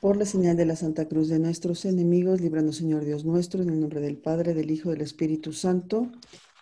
Por 0.00 0.16
la 0.16 0.26
señal 0.26 0.56
de 0.56 0.66
la 0.66 0.76
Santa 0.76 1.08
Cruz 1.08 1.28
de 1.28 1.38
nuestros 1.38 1.84
enemigos, 1.84 2.40
líbranos, 2.40 2.76
Señor 2.76 3.04
Dios 3.04 3.24
nuestro, 3.24 3.62
en 3.62 3.70
el 3.70 3.80
nombre 3.80 4.00
del 4.00 4.18
Padre, 4.18 4.52
del 4.52 4.70
Hijo, 4.70 4.90
y 4.90 4.92
del 4.92 5.02
Espíritu 5.02 5.52
Santo. 5.52 6.12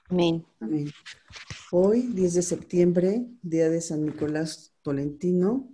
Amén. 0.09 0.45
Amén. 0.61 0.91
Hoy, 1.73 2.03
10 2.03 2.35
de 2.35 2.43
septiembre, 2.43 3.27
día 3.43 3.69
de 3.71 3.81
San 3.81 4.05
Nicolás 4.05 4.73
Tolentino, 4.83 5.69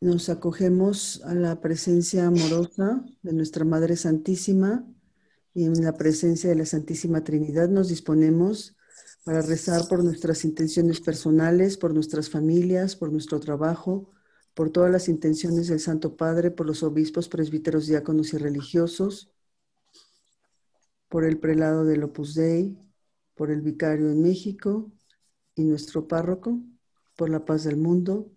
nos 0.00 0.28
acogemos 0.28 1.22
a 1.24 1.34
la 1.34 1.60
presencia 1.60 2.26
amorosa 2.26 3.04
de 3.22 3.32
nuestra 3.32 3.64
Madre 3.64 3.96
Santísima 3.96 4.86
y 5.54 5.64
en 5.64 5.82
la 5.82 5.94
presencia 5.94 6.50
de 6.50 6.56
la 6.56 6.66
Santísima 6.66 7.24
Trinidad 7.24 7.68
nos 7.68 7.88
disponemos 7.88 8.76
para 9.24 9.42
rezar 9.42 9.88
por 9.88 10.04
nuestras 10.04 10.44
intenciones 10.44 11.00
personales, 11.00 11.76
por 11.76 11.92
nuestras 11.92 12.30
familias, 12.30 12.94
por 12.94 13.10
nuestro 13.10 13.40
trabajo, 13.40 14.12
por 14.56 14.70
todas 14.70 14.90
las 14.90 15.10
intenciones 15.10 15.68
del 15.68 15.80
Santo 15.80 16.16
Padre, 16.16 16.50
por 16.50 16.66
los 16.66 16.82
obispos, 16.82 17.28
presbíteros, 17.28 17.88
diáconos 17.88 18.32
y 18.32 18.38
religiosos, 18.38 19.30
por 21.10 21.26
el 21.26 21.38
prelado 21.38 21.84
del 21.84 22.02
Opus 22.04 22.34
Dei, 22.34 22.78
por 23.34 23.50
el 23.50 23.60
vicario 23.60 24.08
en 24.10 24.22
México 24.22 24.90
y 25.54 25.64
nuestro 25.64 26.08
párroco, 26.08 26.58
por 27.16 27.28
la 27.28 27.44
paz 27.44 27.64
del 27.64 27.76
mundo, 27.76 28.32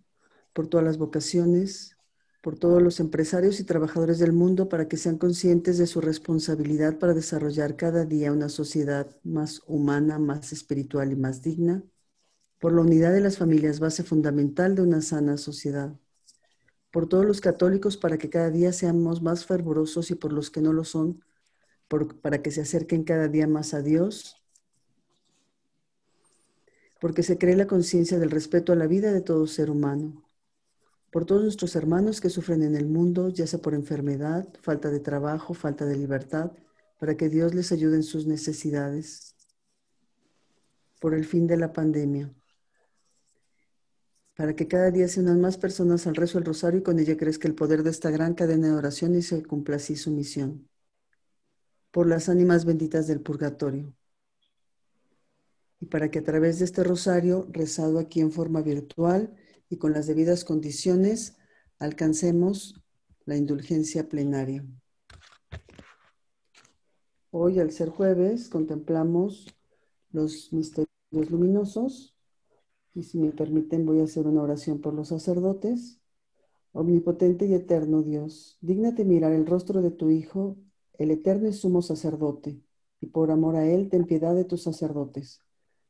por 0.51 0.67
todas 0.67 0.85
las 0.85 0.97
vocaciones, 0.97 1.95
por 2.41 2.59
todos 2.59 2.81
los 2.81 2.99
empresarios 2.99 3.61
y 3.61 3.63
trabajadores 3.63 4.19
del 4.19 4.33
mundo 4.33 4.67
para 4.67 4.89
que 4.89 4.97
sean 4.97 5.17
conscientes 5.17 5.77
de 5.77 5.87
su 5.87 6.01
responsabilidad 6.01 6.99
para 6.99 7.13
desarrollar 7.13 7.77
cada 7.77 8.03
día 8.03 8.33
una 8.33 8.49
sociedad 8.49 9.07
más 9.23 9.61
humana, 9.67 10.19
más 10.19 10.51
espiritual 10.51 11.13
y 11.13 11.15
más 11.15 11.41
digna, 11.41 11.81
por 12.59 12.73
la 12.73 12.81
unidad 12.81 13.13
de 13.13 13.21
las 13.21 13.37
familias, 13.37 13.79
base 13.79 14.03
fundamental 14.03 14.75
de 14.75 14.81
una 14.81 15.01
sana 15.01 15.37
sociedad 15.37 15.97
por 16.91 17.07
todos 17.07 17.25
los 17.25 17.41
católicos 17.41 17.97
para 17.97 18.17
que 18.17 18.29
cada 18.29 18.49
día 18.49 18.73
seamos 18.73 19.21
más 19.21 19.45
fervorosos 19.45 20.11
y 20.11 20.15
por 20.15 20.33
los 20.33 20.49
que 20.49 20.61
no 20.61 20.73
lo 20.73 20.83
son, 20.83 21.23
para 22.21 22.41
que 22.41 22.51
se 22.51 22.61
acerquen 22.61 23.03
cada 23.03 23.27
día 23.27 23.47
más 23.47 23.73
a 23.73 23.81
Dios, 23.81 24.35
porque 26.99 27.23
se 27.23 27.37
cree 27.37 27.55
la 27.55 27.67
conciencia 27.67 28.19
del 28.19 28.31
respeto 28.31 28.73
a 28.73 28.75
la 28.75 28.87
vida 28.87 29.11
de 29.11 29.21
todo 29.21 29.47
ser 29.47 29.69
humano, 29.69 30.23
por 31.11 31.25
todos 31.25 31.43
nuestros 31.43 31.75
hermanos 31.75 32.21
que 32.21 32.29
sufren 32.29 32.63
en 32.63 32.75
el 32.75 32.87
mundo, 32.87 33.29
ya 33.29 33.47
sea 33.47 33.61
por 33.61 33.73
enfermedad, 33.73 34.47
falta 34.61 34.89
de 34.89 34.99
trabajo, 34.99 35.53
falta 35.53 35.85
de 35.85 35.95
libertad, 35.95 36.51
para 36.99 37.15
que 37.15 37.29
Dios 37.29 37.55
les 37.55 37.71
ayude 37.71 37.95
en 37.95 38.03
sus 38.03 38.27
necesidades, 38.27 39.35
por 40.99 41.13
el 41.13 41.25
fin 41.25 41.47
de 41.47 41.57
la 41.57 41.71
pandemia 41.71 42.33
para 44.39 44.55
que 44.55 44.69
cada 44.69 44.89
día 44.89 45.09
se 45.09 45.19
unan 45.19 45.41
más 45.41 45.57
personas 45.57 46.07
al 46.07 46.15
rezo 46.15 46.37
del 46.37 46.45
rosario 46.45 46.79
y 46.79 46.83
con 46.83 46.97
ella 46.97 47.17
crezca 47.17 47.45
el 47.45 47.55
poder 47.55 47.83
de 47.83 47.89
esta 47.89 48.09
gran 48.09 48.35
cadena 48.35 48.67
de 48.67 48.73
oración 48.73 49.13
y 49.15 49.21
se 49.21 49.43
cumpla 49.43 49.75
así 49.75 49.97
su 49.97 50.11
misión. 50.11 50.69
Por 51.91 52.07
las 52.07 52.29
ánimas 52.29 52.63
benditas 52.63 53.05
del 53.05 53.19
purgatorio. 53.19 53.93
Y 55.81 55.87
para 55.87 56.09
que 56.09 56.19
a 56.19 56.23
través 56.23 56.59
de 56.59 56.63
este 56.63 56.85
rosario, 56.85 57.49
rezado 57.51 57.99
aquí 57.99 58.21
en 58.21 58.31
forma 58.31 58.61
virtual 58.61 59.35
y 59.67 59.75
con 59.75 59.91
las 59.91 60.07
debidas 60.07 60.45
condiciones, 60.45 61.35
alcancemos 61.77 62.81
la 63.25 63.35
indulgencia 63.35 64.07
plenaria. 64.07 64.65
Hoy, 67.29 67.59
al 67.59 67.73
ser 67.73 67.89
jueves, 67.89 68.47
contemplamos 68.47 69.53
los 70.13 70.53
misterios 70.53 70.87
luminosos 71.11 72.15
y 72.93 73.03
si 73.03 73.19
me 73.19 73.31
permiten, 73.31 73.85
voy 73.85 73.99
a 73.99 74.03
hacer 74.03 74.27
una 74.27 74.41
oración 74.41 74.79
por 74.79 74.93
los 74.93 75.09
sacerdotes. 75.09 75.99
Omnipotente 76.71 77.45
y 77.47 77.53
eterno 77.53 78.03
Dios, 78.03 78.57
dígnate 78.61 79.05
mirar 79.05 79.31
el 79.33 79.45
rostro 79.45 79.81
de 79.81 79.91
tu 79.91 80.09
Hijo, 80.09 80.57
el 80.97 81.11
eterno 81.11 81.47
y 81.47 81.53
sumo 81.53 81.81
sacerdote, 81.81 82.61
y 83.01 83.07
por 83.07 83.31
amor 83.31 83.55
a 83.55 83.67
Él 83.67 83.89
ten 83.89 84.05
piedad 84.05 84.35
de 84.35 84.45
tus 84.45 84.63
sacerdotes. 84.63 85.41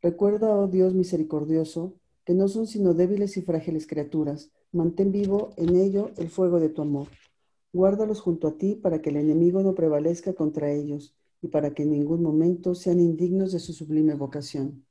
Recuerda, 0.01 0.55
oh 0.55 0.67
Dios 0.67 0.93
misericordioso, 0.93 1.95
que 2.23 2.33
no 2.33 2.47
son 2.47 2.67
sino 2.67 2.93
débiles 2.93 3.37
y 3.37 3.41
frágiles 3.41 3.87
criaturas. 3.87 4.51
Mantén 4.71 5.11
vivo 5.11 5.49
en 5.57 5.75
ello 5.75 6.11
el 6.17 6.29
fuego 6.29 6.59
de 6.59 6.69
tu 6.69 6.83
amor. 6.83 7.07
Guárdalos 7.73 8.21
junto 8.21 8.47
a 8.47 8.57
ti 8.57 8.75
para 8.75 9.01
que 9.01 9.09
el 9.09 9.17
enemigo 9.17 9.63
no 9.63 9.73
prevalezca 9.75 10.33
contra 10.33 10.71
ellos 10.71 11.15
y 11.41 11.47
para 11.47 11.73
que 11.73 11.83
en 11.83 11.91
ningún 11.91 12.21
momento 12.21 12.75
sean 12.75 12.99
indignos 12.99 13.51
de 13.51 13.59
su 13.59 13.73
sublime 13.73 14.13
vocación. 14.13 14.85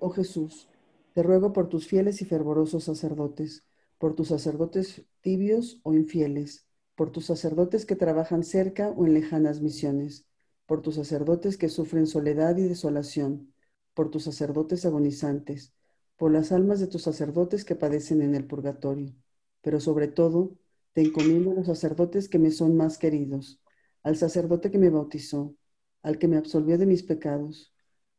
Oh 0.00 0.10
Jesús, 0.10 0.68
te 1.14 1.22
ruego 1.22 1.52
por 1.52 1.68
tus 1.68 1.86
fieles 1.86 2.20
y 2.22 2.24
fervorosos 2.24 2.84
sacerdotes, 2.84 3.64
por 3.98 4.16
tus 4.16 4.28
sacerdotes 4.28 5.06
tibios 5.20 5.80
o 5.84 5.94
infieles, 5.94 6.66
por 6.96 7.12
tus 7.12 7.26
sacerdotes 7.26 7.86
que 7.86 7.94
trabajan 7.94 8.42
cerca 8.42 8.90
o 8.90 9.06
en 9.06 9.14
lejanas 9.14 9.60
misiones, 9.60 10.26
por 10.66 10.82
tus 10.82 10.96
sacerdotes 10.96 11.56
que 11.56 11.68
sufren 11.68 12.08
soledad 12.08 12.56
y 12.56 12.64
desolación, 12.64 13.54
por 13.94 14.10
tus 14.10 14.24
sacerdotes 14.24 14.84
agonizantes, 14.86 15.72
por 16.16 16.32
las 16.32 16.50
almas 16.50 16.80
de 16.80 16.88
tus 16.88 17.02
sacerdotes 17.02 17.64
que 17.64 17.76
padecen 17.76 18.20
en 18.20 18.34
el 18.34 18.46
purgatorio. 18.46 19.14
Pero 19.62 19.78
sobre 19.78 20.08
todo, 20.08 20.56
te 20.94 21.02
encomiendo 21.02 21.52
a 21.52 21.54
los 21.54 21.66
sacerdotes 21.66 22.28
que 22.28 22.40
me 22.40 22.50
son 22.50 22.76
más 22.76 22.98
queridos, 22.98 23.60
al 24.02 24.16
sacerdote 24.16 24.72
que 24.72 24.78
me 24.78 24.90
bautizó, 24.90 25.54
al 26.02 26.18
que 26.18 26.26
me 26.26 26.36
absolvió 26.36 26.76
de 26.76 26.86
mis 26.86 27.04
pecados, 27.04 27.72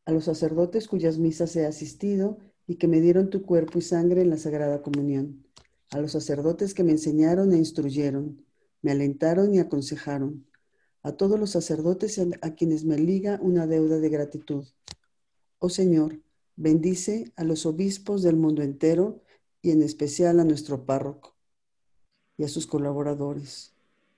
a 0.05 0.11
los 0.13 0.25
sacerdotes 0.25 0.87
cuyas 0.87 1.17
misas 1.17 1.55
he 1.57 1.65
asistido 1.65 2.37
y 2.67 2.75
que 2.75 2.87
me 2.87 3.01
dieron 3.01 3.29
tu 3.29 3.43
cuerpo 3.43 3.79
y 3.79 3.81
sangre 3.81 4.21
en 4.21 4.29
la 4.29 4.37
Sagrada 4.37 4.81
Comunión, 4.81 5.45
a 5.91 5.99
los 5.99 6.13
sacerdotes 6.13 6.73
que 6.73 6.83
me 6.83 6.91
enseñaron 6.91 7.53
e 7.53 7.57
instruyeron, 7.57 8.45
me 8.81 8.91
alentaron 8.91 9.53
y 9.53 9.59
aconsejaron, 9.59 10.45
a 11.03 11.11
todos 11.11 11.39
los 11.39 11.51
sacerdotes 11.51 12.19
a 12.41 12.55
quienes 12.55 12.83
me 12.83 12.97
liga 12.97 13.39
una 13.41 13.67
deuda 13.67 13.99
de 13.99 14.09
gratitud. 14.09 14.65
Oh 15.59 15.69
Señor, 15.69 16.21
bendice 16.55 17.31
a 17.35 17.43
los 17.43 17.65
obispos 17.65 18.23
del 18.23 18.35
mundo 18.35 18.63
entero 18.63 19.21
y 19.61 19.71
en 19.71 19.83
especial 19.83 20.39
a 20.39 20.43
nuestro 20.43 20.85
párroco 20.85 21.35
y 22.37 22.43
a 22.43 22.47
sus 22.47 22.67
colaboradores. 22.67 23.73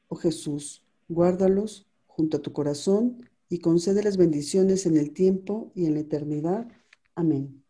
Oh 0.08 0.16
Jesús, 0.16 0.86
guárdalos 1.10 1.88
junto 2.06 2.38
a 2.38 2.42
tu 2.42 2.54
corazón 2.54 3.30
y 3.50 3.60
concede 3.60 4.04
las 4.04 4.18
bendiciones 4.18 4.86
en 4.86 4.98
el 4.98 5.12
tiempo 5.14 5.72
y 5.76 5.86
en 5.86 5.94
la 5.94 6.02
eternidad. 6.02 6.68
Amén. 7.16 7.67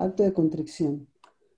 Acto 0.00 0.22
de 0.22 0.32
contrición. 0.32 1.08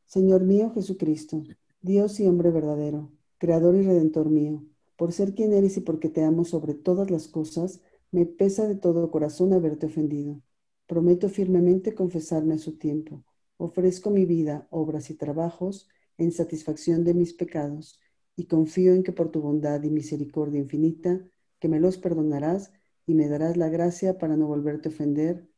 Señor 0.04 0.42
mío 0.42 0.72
Jesucristo, 0.74 1.44
Dios 1.80 2.18
y 2.18 2.26
hombre 2.26 2.50
verdadero, 2.50 3.12
Creador 3.38 3.76
y 3.76 3.82
Redentor 3.82 4.30
mío, 4.30 4.64
por 4.96 5.12
ser 5.12 5.36
quien 5.36 5.52
eres 5.52 5.76
y 5.76 5.80
porque 5.80 6.08
te 6.08 6.24
amo 6.24 6.44
sobre 6.44 6.74
todas 6.74 7.08
las 7.08 7.28
cosas, 7.28 7.82
me 8.10 8.26
pesa 8.26 8.66
de 8.66 8.74
todo 8.74 9.12
corazón 9.12 9.52
haberte 9.52 9.86
ofendido. 9.86 10.42
Prometo 10.88 11.28
firmemente 11.28 11.94
confesarme 11.94 12.54
a 12.54 12.58
su 12.58 12.78
tiempo. 12.78 13.22
Ofrezco 13.58 14.10
mi 14.10 14.26
vida, 14.26 14.66
obras 14.70 15.10
y 15.10 15.14
trabajos 15.14 15.88
en 16.18 16.32
satisfacción 16.32 17.04
de 17.04 17.14
mis 17.14 17.34
pecados 17.34 18.00
y 18.34 18.46
confío 18.46 18.92
en 18.92 19.04
que 19.04 19.12
por 19.12 19.30
tu 19.30 19.40
bondad 19.40 19.80
y 19.84 19.90
misericordia 19.90 20.58
infinita, 20.58 21.24
que 21.60 21.68
me 21.68 21.78
los 21.78 21.96
perdonarás 21.96 22.72
y 23.06 23.14
me 23.14 23.28
darás 23.28 23.56
la 23.56 23.68
gracia 23.68 24.18
para 24.18 24.36
no 24.36 24.48
volverte 24.48 24.88
a 24.88 24.90
ofender. 24.90 25.48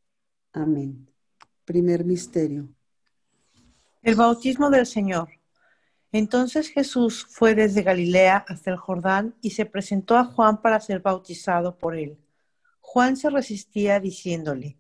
Amén. 0.53 1.14
Primer 1.65 2.05
misterio. 2.05 2.69
El 4.03 4.17
bautismo 4.17 4.69
del 4.69 4.85
Señor. 4.87 5.31
Entonces 6.13 6.69
Jesús 6.69 7.27
fue 7.29 7.55
desde 7.55 7.83
Galilea 7.83 8.45
hasta 8.47 8.71
el 8.71 8.77
Jordán 8.77 9.35
y 9.41 9.51
se 9.51 9.65
presentó 9.65 10.17
a 10.17 10.27
Juan 10.27 10.61
para 10.61 10.79
ser 10.79 11.01
bautizado 11.01 11.79
por 11.79 11.97
él. 11.97 12.19
Juan 12.81 13.17
se 13.17 13.31
resistía 13.31 13.99
diciéndole, 13.99 14.77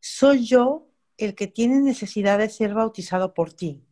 Soy 0.00 0.44
yo 0.46 0.88
el 1.18 1.34
que 1.34 1.46
tiene 1.46 1.80
necesidad 1.80 2.38
de 2.38 2.48
ser 2.48 2.72
bautizado 2.72 3.34
por 3.34 3.52
ti, 3.52 3.84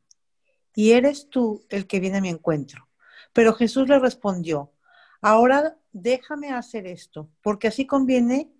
y 0.74 0.92
eres 0.92 1.28
tú 1.28 1.64
el 1.68 1.86
que 1.86 2.00
viene 2.00 2.18
a 2.18 2.22
mi 2.22 2.30
encuentro. 2.30 2.88
Pero 3.32 3.52
Jesús 3.52 3.86
le 3.88 3.98
respondió, 3.98 4.72
Ahora 5.20 5.78
déjame 5.92 6.50
hacer 6.50 6.86
esto, 6.86 7.30
porque 7.42 7.68
así 7.68 7.86
conviene 7.86 8.50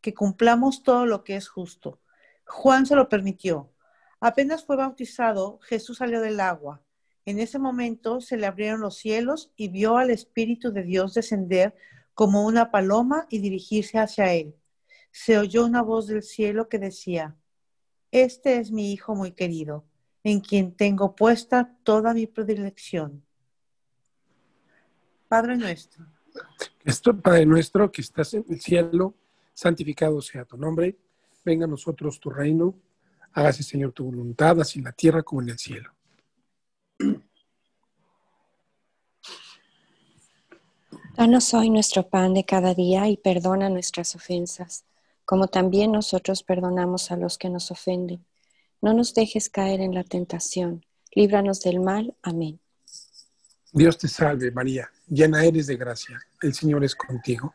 que 0.00 0.14
cumplamos 0.14 0.82
todo 0.82 1.06
lo 1.06 1.24
que 1.24 1.36
es 1.36 1.48
justo. 1.48 2.01
Juan 2.52 2.84
se 2.84 2.94
lo 2.94 3.08
permitió. 3.08 3.72
Apenas 4.20 4.64
fue 4.64 4.76
bautizado, 4.76 5.58
Jesús 5.62 5.98
salió 5.98 6.20
del 6.20 6.38
agua. 6.38 6.82
En 7.24 7.38
ese 7.38 7.58
momento 7.58 8.20
se 8.20 8.36
le 8.36 8.46
abrieron 8.46 8.82
los 8.82 8.98
cielos 8.98 9.52
y 9.56 9.68
vio 9.68 9.96
al 9.96 10.10
Espíritu 10.10 10.70
de 10.70 10.82
Dios 10.82 11.14
descender 11.14 11.74
como 12.12 12.44
una 12.44 12.70
paloma 12.70 13.26
y 13.30 13.38
dirigirse 13.38 13.98
hacia 13.98 14.34
él. 14.34 14.54
Se 15.10 15.38
oyó 15.38 15.64
una 15.64 15.82
voz 15.82 16.06
del 16.06 16.22
cielo 16.22 16.68
que 16.68 16.78
decía, 16.78 17.34
Este 18.10 18.58
es 18.58 18.70
mi 18.70 18.92
Hijo 18.92 19.14
muy 19.14 19.32
querido, 19.32 19.86
en 20.22 20.40
quien 20.40 20.76
tengo 20.76 21.16
puesta 21.16 21.74
toda 21.84 22.12
mi 22.12 22.26
predilección. 22.26 23.24
Padre 25.26 25.56
nuestro. 25.56 26.04
Esto, 26.84 27.18
Padre 27.18 27.46
nuestro, 27.46 27.90
que 27.90 28.02
estás 28.02 28.34
en 28.34 28.44
el 28.50 28.60
cielo, 28.60 29.14
santificado 29.54 30.20
sea 30.20 30.44
tu 30.44 30.58
nombre 30.58 30.98
venga 31.44 31.64
a 31.64 31.68
nosotros 31.68 32.20
tu 32.20 32.30
reino, 32.30 32.74
hágase 33.32 33.62
Señor 33.62 33.92
tu 33.92 34.04
voluntad, 34.04 34.60
así 34.60 34.78
en 34.78 34.86
la 34.86 34.92
tierra 34.92 35.22
como 35.22 35.42
en 35.42 35.50
el 35.50 35.58
cielo. 35.58 35.92
Danos 41.16 41.52
hoy 41.52 41.68
nuestro 41.68 42.08
pan 42.08 42.32
de 42.32 42.44
cada 42.44 42.74
día 42.74 43.06
y 43.08 43.16
perdona 43.16 43.68
nuestras 43.68 44.14
ofensas, 44.14 44.84
como 45.24 45.46
también 45.48 45.92
nosotros 45.92 46.42
perdonamos 46.42 47.10
a 47.10 47.16
los 47.16 47.36
que 47.36 47.50
nos 47.50 47.70
ofenden. 47.70 48.24
No 48.80 48.94
nos 48.94 49.14
dejes 49.14 49.50
caer 49.50 49.80
en 49.80 49.94
la 49.94 50.04
tentación, 50.04 50.84
líbranos 51.14 51.60
del 51.60 51.80
mal. 51.80 52.16
Amén. 52.22 52.58
Dios 53.72 53.98
te 53.98 54.08
salve 54.08 54.50
María, 54.50 54.90
llena 55.08 55.44
eres 55.44 55.66
de 55.66 55.76
gracia, 55.76 56.20
el 56.40 56.54
Señor 56.54 56.82
es 56.84 56.94
contigo. 56.94 57.54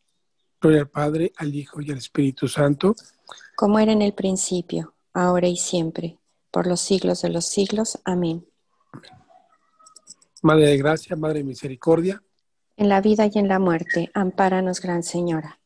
Gloria 0.61 0.81
al 0.81 0.89
Padre, 0.89 1.33
al 1.37 1.55
Hijo 1.55 1.81
y 1.81 1.89
al 1.89 1.97
Espíritu 1.97 2.47
Santo. 2.47 2.95
Como 3.55 3.79
era 3.79 3.91
en 3.91 4.03
el 4.03 4.13
principio, 4.13 4.93
ahora 5.11 5.47
y 5.47 5.57
siempre, 5.57 6.19
por 6.51 6.67
los 6.67 6.81
siglos 6.81 7.23
de 7.23 7.29
los 7.29 7.45
siglos. 7.47 7.99
Amén. 8.05 8.45
Madre 10.43 10.67
de 10.67 10.77
gracia, 10.77 11.15
Madre 11.15 11.39
de 11.39 11.45
misericordia. 11.45 12.21
En 12.77 12.89
la 12.89 13.01
vida 13.01 13.25
y 13.25 13.39
en 13.39 13.47
la 13.47 13.57
muerte, 13.57 14.11
ampáranos, 14.13 14.81
Gran 14.81 15.01
Señora. 15.01 15.59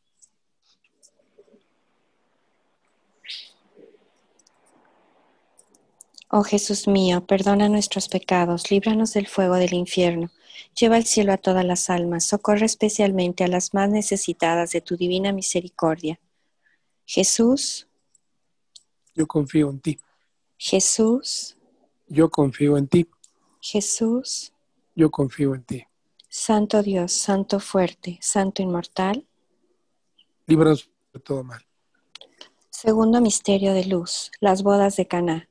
Oh 6.28 6.42
Jesús 6.42 6.88
mío, 6.88 7.24
perdona 7.26 7.68
nuestros 7.68 8.08
pecados, 8.08 8.70
líbranos 8.70 9.12
del 9.12 9.26
fuego 9.26 9.54
del 9.54 9.74
infierno, 9.74 10.30
lleva 10.78 10.96
al 10.96 11.04
cielo 11.04 11.32
a 11.32 11.38
todas 11.38 11.64
las 11.64 11.90
almas, 11.90 12.24
socorre 12.24 12.66
especialmente 12.66 13.44
a 13.44 13.48
las 13.48 13.74
más 13.74 13.90
necesitadas 13.90 14.70
de 14.72 14.80
tu 14.80 14.96
divina 14.96 15.32
misericordia. 15.32 16.20
Jesús. 17.04 17.88
Yo 19.14 19.26
confío 19.26 19.70
en 19.70 19.80
ti. 19.80 19.98
Jesús. 20.58 21.56
Yo 22.08 22.30
confío 22.30 22.76
en 22.76 22.88
ti. 22.88 23.08
Jesús. 23.60 24.52
Yo 24.94 25.10
confío 25.10 25.54
en 25.54 25.62
ti. 25.64 25.84
Santo 26.28 26.82
Dios, 26.82 27.12
Santo 27.12 27.60
fuerte, 27.60 28.18
Santo 28.20 28.62
inmortal. 28.62 29.26
Líbranos 30.46 30.90
de 31.12 31.20
todo 31.20 31.42
mal. 31.42 31.64
Segundo 32.70 33.20
misterio 33.20 33.72
de 33.72 33.86
luz, 33.86 34.30
las 34.40 34.62
bodas 34.62 34.96
de 34.96 35.06
Caná. 35.06 35.48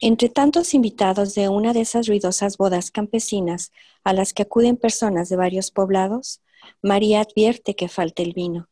Entre 0.00 0.28
tantos 0.28 0.74
invitados 0.74 1.34
de 1.34 1.48
una 1.48 1.72
de 1.72 1.80
esas 1.80 2.06
ruidosas 2.06 2.56
bodas 2.56 2.92
campesinas 2.92 3.72
a 4.04 4.12
las 4.12 4.32
que 4.32 4.42
acuden 4.42 4.76
personas 4.76 5.28
de 5.28 5.34
varios 5.34 5.72
poblados, 5.72 6.40
María 6.82 7.20
advierte 7.20 7.74
que 7.74 7.88
falta 7.88 8.22
el 8.22 8.32
vino. 8.32 8.68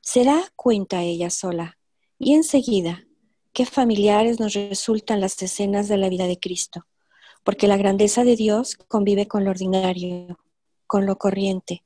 Se 0.00 0.24
da 0.24 0.42
cuenta 0.56 1.02
ella 1.02 1.30
sola 1.30 1.78
y 2.18 2.34
enseguida 2.34 3.06
qué 3.52 3.64
familiares 3.64 4.40
nos 4.40 4.54
resultan 4.54 5.20
las 5.20 5.40
escenas 5.40 5.86
de 5.86 5.98
la 5.98 6.08
vida 6.08 6.26
de 6.26 6.40
Cristo, 6.40 6.84
porque 7.44 7.68
la 7.68 7.76
grandeza 7.76 8.24
de 8.24 8.34
Dios 8.34 8.74
convive 8.74 9.28
con 9.28 9.44
lo 9.44 9.50
ordinario, 9.50 10.40
con 10.88 11.06
lo 11.06 11.16
corriente. 11.16 11.84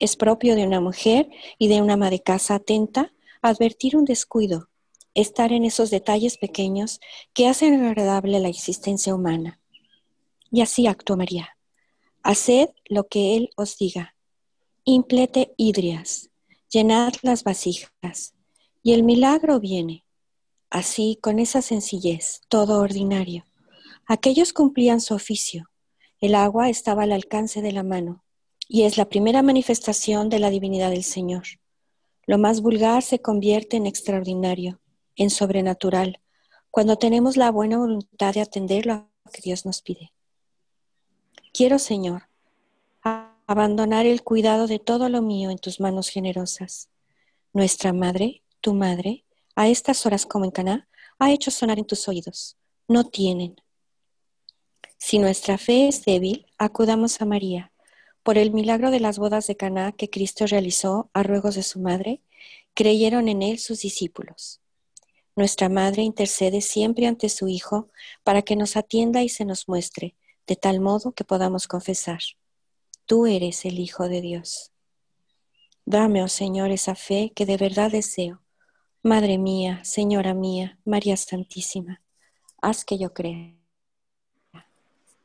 Es 0.00 0.16
propio 0.16 0.56
de 0.56 0.66
una 0.66 0.80
mujer 0.80 1.30
y 1.56 1.68
de 1.68 1.80
una 1.80 1.92
ama 1.92 2.10
de 2.10 2.20
casa 2.20 2.56
atenta 2.56 3.12
advertir 3.42 3.96
un 3.96 4.04
descuido 4.04 4.71
estar 5.14 5.52
en 5.52 5.64
esos 5.64 5.90
detalles 5.90 6.38
pequeños 6.38 7.00
que 7.32 7.48
hacen 7.48 7.84
agradable 7.84 8.40
la 8.40 8.48
existencia 8.48 9.14
humana. 9.14 9.60
Y 10.50 10.60
así 10.60 10.86
actuó 10.86 11.16
María. 11.16 11.56
Haced 12.22 12.70
lo 12.88 13.08
que 13.08 13.36
Él 13.36 13.50
os 13.56 13.76
diga. 13.78 14.14
Implete 14.84 15.54
hidrias, 15.56 16.30
llenad 16.70 17.14
las 17.22 17.44
vasijas, 17.44 18.34
y 18.82 18.92
el 18.92 19.02
milagro 19.02 19.60
viene. 19.60 20.04
Así, 20.70 21.18
con 21.20 21.38
esa 21.38 21.62
sencillez, 21.62 22.40
todo 22.48 22.80
ordinario. 22.80 23.44
Aquellos 24.06 24.52
cumplían 24.52 25.00
su 25.00 25.14
oficio. 25.14 25.70
El 26.20 26.34
agua 26.34 26.68
estaba 26.68 27.02
al 27.02 27.12
alcance 27.12 27.62
de 27.62 27.72
la 27.72 27.82
mano, 27.82 28.24
y 28.68 28.82
es 28.82 28.96
la 28.96 29.08
primera 29.08 29.42
manifestación 29.42 30.28
de 30.28 30.38
la 30.38 30.50
divinidad 30.50 30.90
del 30.90 31.04
Señor. 31.04 31.44
Lo 32.26 32.38
más 32.38 32.60
vulgar 32.60 33.02
se 33.02 33.20
convierte 33.20 33.76
en 33.76 33.86
extraordinario 33.86 34.81
en 35.16 35.30
sobrenatural, 35.30 36.20
cuando 36.70 36.96
tenemos 36.96 37.36
la 37.36 37.50
buena 37.50 37.78
voluntad 37.78 38.34
de 38.34 38.40
atender 38.40 38.86
lo 38.86 39.08
que 39.32 39.42
Dios 39.42 39.66
nos 39.66 39.82
pide. 39.82 40.12
Quiero, 41.52 41.78
Señor, 41.78 42.28
abandonar 43.46 44.06
el 44.06 44.22
cuidado 44.22 44.66
de 44.66 44.78
todo 44.78 45.08
lo 45.08 45.20
mío 45.20 45.50
en 45.50 45.58
tus 45.58 45.80
manos 45.80 46.08
generosas. 46.08 46.88
Nuestra 47.52 47.92
madre, 47.92 48.42
tu 48.62 48.72
madre, 48.72 49.24
a 49.54 49.68
estas 49.68 50.06
horas 50.06 50.24
como 50.24 50.46
en 50.46 50.50
Caná, 50.50 50.88
ha 51.18 51.30
hecho 51.30 51.50
sonar 51.50 51.78
en 51.78 51.84
tus 51.84 52.08
oídos. 52.08 52.56
No 52.88 53.04
tienen. 53.04 53.60
Si 54.96 55.18
nuestra 55.18 55.58
fe 55.58 55.88
es 55.88 56.04
débil, 56.06 56.46
acudamos 56.56 57.20
a 57.20 57.26
María. 57.26 57.72
Por 58.22 58.38
el 58.38 58.52
milagro 58.52 58.90
de 58.90 59.00
las 59.00 59.18
bodas 59.18 59.46
de 59.46 59.56
Caná 59.56 59.92
que 59.92 60.08
Cristo 60.08 60.46
realizó 60.46 61.10
a 61.12 61.22
ruegos 61.22 61.54
de 61.54 61.62
su 61.62 61.80
madre, 61.80 62.22
creyeron 62.72 63.28
en 63.28 63.42
él 63.42 63.58
sus 63.58 63.80
discípulos. 63.80 64.61
Nuestra 65.34 65.70
Madre 65.70 66.02
intercede 66.02 66.60
siempre 66.60 67.06
ante 67.06 67.30
su 67.30 67.48
Hijo 67.48 67.88
para 68.22 68.42
que 68.42 68.54
nos 68.54 68.76
atienda 68.76 69.22
y 69.22 69.30
se 69.30 69.46
nos 69.46 69.66
muestre, 69.66 70.14
de 70.46 70.56
tal 70.56 70.80
modo 70.80 71.12
que 71.12 71.24
podamos 71.24 71.66
confesar, 71.68 72.20
tú 73.06 73.26
eres 73.26 73.64
el 73.64 73.78
Hijo 73.78 74.08
de 74.08 74.20
Dios. 74.20 74.72
Dame, 75.84 76.22
oh 76.22 76.28
Señor, 76.28 76.70
esa 76.70 76.94
fe 76.94 77.32
que 77.34 77.46
de 77.46 77.56
verdad 77.56 77.90
deseo. 77.90 78.42
Madre 79.02 79.38
mía, 79.38 79.82
Señora 79.84 80.34
mía, 80.34 80.78
María 80.84 81.16
Santísima, 81.16 82.02
haz 82.60 82.84
que 82.84 82.98
yo 82.98 83.12
crea. 83.12 83.54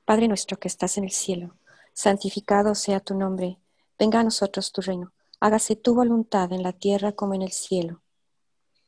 Padre 0.05 0.29
nuestro 0.29 0.57
que 0.57 0.69
estás 0.69 0.97
en 0.97 1.03
el 1.03 1.11
cielo, 1.11 1.57
santificado 1.93 2.75
sea 2.75 3.01
tu 3.01 3.13
nombre, 3.13 3.59
venga 3.99 4.21
a 4.21 4.23
nosotros 4.23 4.71
tu 4.71 4.81
reino, 4.81 5.11
hágase 5.39 5.75
tu 5.75 5.93
voluntad 5.93 6.53
en 6.53 6.63
la 6.63 6.71
tierra 6.71 7.11
como 7.11 7.33
en 7.33 7.41
el 7.41 7.51
cielo. 7.51 8.01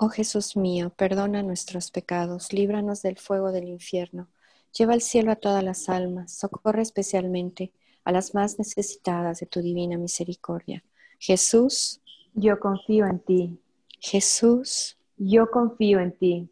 Oh 0.00 0.10
Jesús 0.10 0.56
mío, 0.56 0.90
perdona 0.90 1.42
nuestros 1.42 1.90
pecados, 1.90 2.52
líbranos 2.52 3.02
del 3.02 3.18
fuego 3.18 3.50
del 3.50 3.66
infierno, 3.66 4.28
lleva 4.72 4.92
al 4.92 5.00
cielo 5.00 5.32
a 5.32 5.36
todas 5.36 5.64
las 5.64 5.88
almas, 5.88 6.30
socorre 6.30 6.82
especialmente 6.82 7.72
a 8.04 8.12
las 8.12 8.32
más 8.32 8.60
necesitadas 8.60 9.40
de 9.40 9.46
tu 9.46 9.60
divina 9.60 9.98
misericordia. 9.98 10.84
Jesús, 11.18 12.00
yo 12.32 12.60
confío 12.60 13.06
en 13.06 13.18
ti. 13.18 13.60
Jesús, 13.98 14.96
yo 15.16 15.50
confío 15.50 15.98
en 15.98 16.16
ti. 16.16 16.48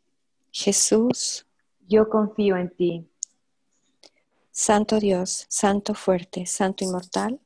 Jesús, 0.51 1.47
yo 1.87 2.09
confío 2.09 2.57
en 2.57 2.71
ti. 2.71 3.09
Santo 4.51 4.99
Dios, 4.99 5.47
Santo 5.49 5.95
fuerte, 5.95 6.47
Santo 6.47 6.83
inmortal, 6.83 7.39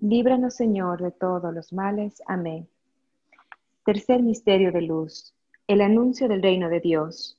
líbranos 0.00 0.54
Señor 0.54 1.00
de 1.00 1.12
todos 1.12 1.54
los 1.54 1.72
males. 1.72 2.22
Amén. 2.26 2.68
Tercer 3.86 4.22
misterio 4.22 4.70
de 4.70 4.82
luz 4.82 5.32
el 5.68 5.80
anuncio 5.80 6.28
del 6.28 6.42
reino 6.42 6.68
de 6.68 6.78
Dios. 6.78 7.36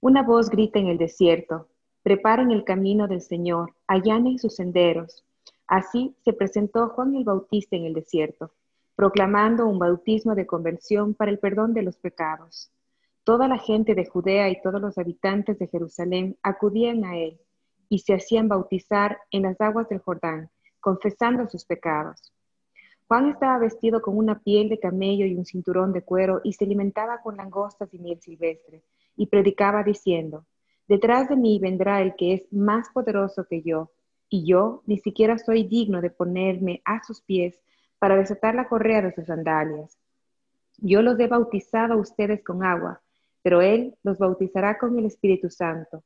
Una 0.00 0.22
voz 0.22 0.48
grita 0.48 0.78
en 0.78 0.86
el 0.86 0.96
desierto, 0.96 1.66
preparen 2.04 2.52
el 2.52 2.62
camino 2.62 3.08
del 3.08 3.20
Señor, 3.20 3.74
allanen 3.88 4.38
sus 4.38 4.54
senderos. 4.54 5.24
Así 5.66 6.14
se 6.24 6.32
presentó 6.32 6.90
Juan 6.90 7.16
el 7.16 7.24
Bautista 7.24 7.74
en 7.76 7.86
el 7.86 7.94
desierto. 7.94 8.52
proclamando 8.96 9.66
un 9.66 9.80
bautismo 9.80 10.36
de 10.36 10.46
conversión 10.46 11.14
para 11.14 11.32
el 11.32 11.40
perdón 11.40 11.74
de 11.74 11.82
los 11.82 11.96
pecados. 11.96 12.70
Toda 13.24 13.48
la 13.48 13.58
gente 13.58 13.96
de 13.96 14.06
Judea 14.06 14.48
y 14.50 14.62
todos 14.62 14.80
los 14.80 14.98
habitantes 14.98 15.58
de 15.58 15.66
Jerusalén 15.66 16.36
acudían 16.44 17.04
a 17.04 17.18
él 17.18 17.40
y 17.88 17.98
se 17.98 18.14
hacían 18.14 18.46
bautizar 18.46 19.18
en 19.32 19.42
las 19.42 19.60
aguas 19.60 19.88
del 19.88 19.98
Jordán, 19.98 20.48
confesando 20.78 21.48
sus 21.48 21.64
pecados. 21.64 22.32
Juan 23.06 23.28
estaba 23.28 23.58
vestido 23.58 24.00
con 24.00 24.16
una 24.16 24.40
piel 24.40 24.68
de 24.70 24.78
camello 24.78 25.26
y 25.26 25.34
un 25.36 25.44
cinturón 25.44 25.92
de 25.92 26.02
cuero 26.02 26.40
y 26.42 26.54
se 26.54 26.64
alimentaba 26.64 27.20
con 27.22 27.36
langostas 27.36 27.92
y 27.92 27.98
miel 27.98 28.20
silvestre, 28.20 28.82
y 29.16 29.26
predicaba 29.26 29.82
diciendo, 29.82 30.46
Detrás 30.88 31.28
de 31.28 31.36
mí 31.36 31.58
vendrá 31.58 32.00
el 32.02 32.14
que 32.16 32.34
es 32.34 32.52
más 32.52 32.88
poderoso 32.90 33.46
que 33.46 33.62
yo, 33.62 33.90
y 34.28 34.46
yo 34.46 34.82
ni 34.86 34.98
siquiera 34.98 35.38
soy 35.38 35.64
digno 35.64 36.00
de 36.00 36.10
ponerme 36.10 36.82
a 36.84 37.02
sus 37.04 37.20
pies 37.20 37.58
para 37.98 38.16
desatar 38.16 38.54
la 38.54 38.68
correa 38.68 39.02
de 39.02 39.12
sus 39.12 39.26
sandalias. 39.26 39.98
Yo 40.78 41.02
los 41.02 41.18
he 41.20 41.26
bautizado 41.26 41.94
a 41.94 41.98
ustedes 41.98 42.42
con 42.42 42.64
agua, 42.64 43.00
pero 43.42 43.60
Él 43.62 43.94
los 44.02 44.18
bautizará 44.18 44.78
con 44.78 44.98
el 44.98 45.06
Espíritu 45.06 45.50
Santo. 45.50 46.02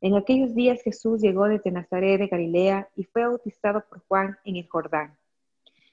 En 0.00 0.16
aquellos 0.16 0.54
días 0.54 0.82
Jesús 0.82 1.20
llegó 1.20 1.44
desde 1.44 1.70
Nazaret 1.70 2.18
de 2.18 2.26
Galilea 2.26 2.88
y 2.96 3.04
fue 3.04 3.26
bautizado 3.26 3.84
por 3.88 4.00
Juan 4.08 4.36
en 4.44 4.56
el 4.56 4.68
Jordán. 4.68 5.16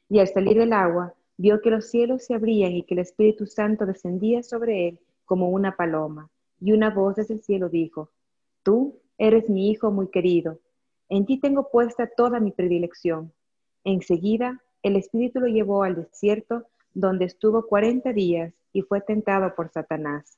Y 0.10 0.20
al 0.20 0.28
salir 0.28 0.58
del 0.58 0.74
agua, 0.74 1.14
vio 1.38 1.62
que 1.62 1.70
los 1.70 1.90
cielos 1.90 2.26
se 2.26 2.34
abrían 2.34 2.74
y 2.74 2.84
que 2.84 2.96
el 2.96 3.00
Espíritu 3.00 3.46
Santo 3.46 3.86
descendía 3.86 4.44
sobre 4.44 4.90
él 4.90 5.00
como 5.26 5.50
una 5.50 5.76
paloma. 5.76 6.30
Y 6.60 6.74
una 6.74 6.90
voz 6.90 7.16
desde 7.16 7.36
el 7.36 7.42
cielo 7.42 7.70
dijo, 7.70 8.10
Tú 8.64 9.00
eres 9.18 9.50
mi 9.50 9.70
Hijo 9.70 9.92
muy 9.92 10.08
querido, 10.08 10.60
en 11.10 11.26
ti 11.26 11.40
tengo 11.40 11.70
puesta 11.72 12.08
toda 12.08 12.40
mi 12.40 12.52
predilección. 12.52 13.34
Enseguida, 13.84 14.62
el 14.84 14.96
Espíritu 14.96 15.40
lo 15.40 15.48
llevó 15.48 15.84
al 15.84 15.96
desierto, 15.96 16.68
donde 16.94 17.26
estuvo 17.26 17.66
cuarenta 17.66 18.14
días 18.14 18.54
y 18.72 18.84
fue 18.84 19.02
tentado 19.02 19.56
por 19.56 19.70
Satanás. 19.70 20.38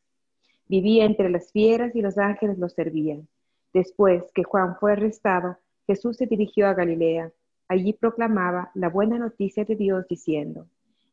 Vivía 0.68 1.04
entre 1.04 1.30
las 1.30 1.52
fieras 1.52 1.94
y 1.94 2.02
los 2.02 2.18
ángeles 2.18 2.58
lo 2.58 2.70
servían. 2.70 3.28
Después 3.74 4.24
que 4.34 4.44
Juan 4.44 4.78
fue 4.80 4.94
arrestado, 4.94 5.58
Jesús 5.88 6.16
se 6.16 6.26
dirigió 6.26 6.68
a 6.68 6.74
Galilea. 6.74 7.32
Allí 7.72 7.94
proclamaba 7.94 8.70
la 8.74 8.90
buena 8.90 9.18
noticia 9.18 9.64
de 9.64 9.78
Dios 9.78 10.06
diciendo, 10.10 10.68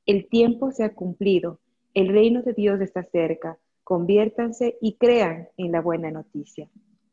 el 0.06 0.28
tiempo 0.28 0.72
se 0.72 0.82
ha 0.82 0.92
cumplido, 0.92 1.60
el 1.94 2.08
reino 2.08 2.42
de 2.42 2.52
Dios 2.52 2.80
está 2.80 3.04
cerca, 3.04 3.56
conviértanse 3.84 4.76
y 4.80 4.96
crean 4.96 5.46
en 5.56 5.70
la 5.70 5.80
buena 5.80 6.10
noticia. 6.10 6.68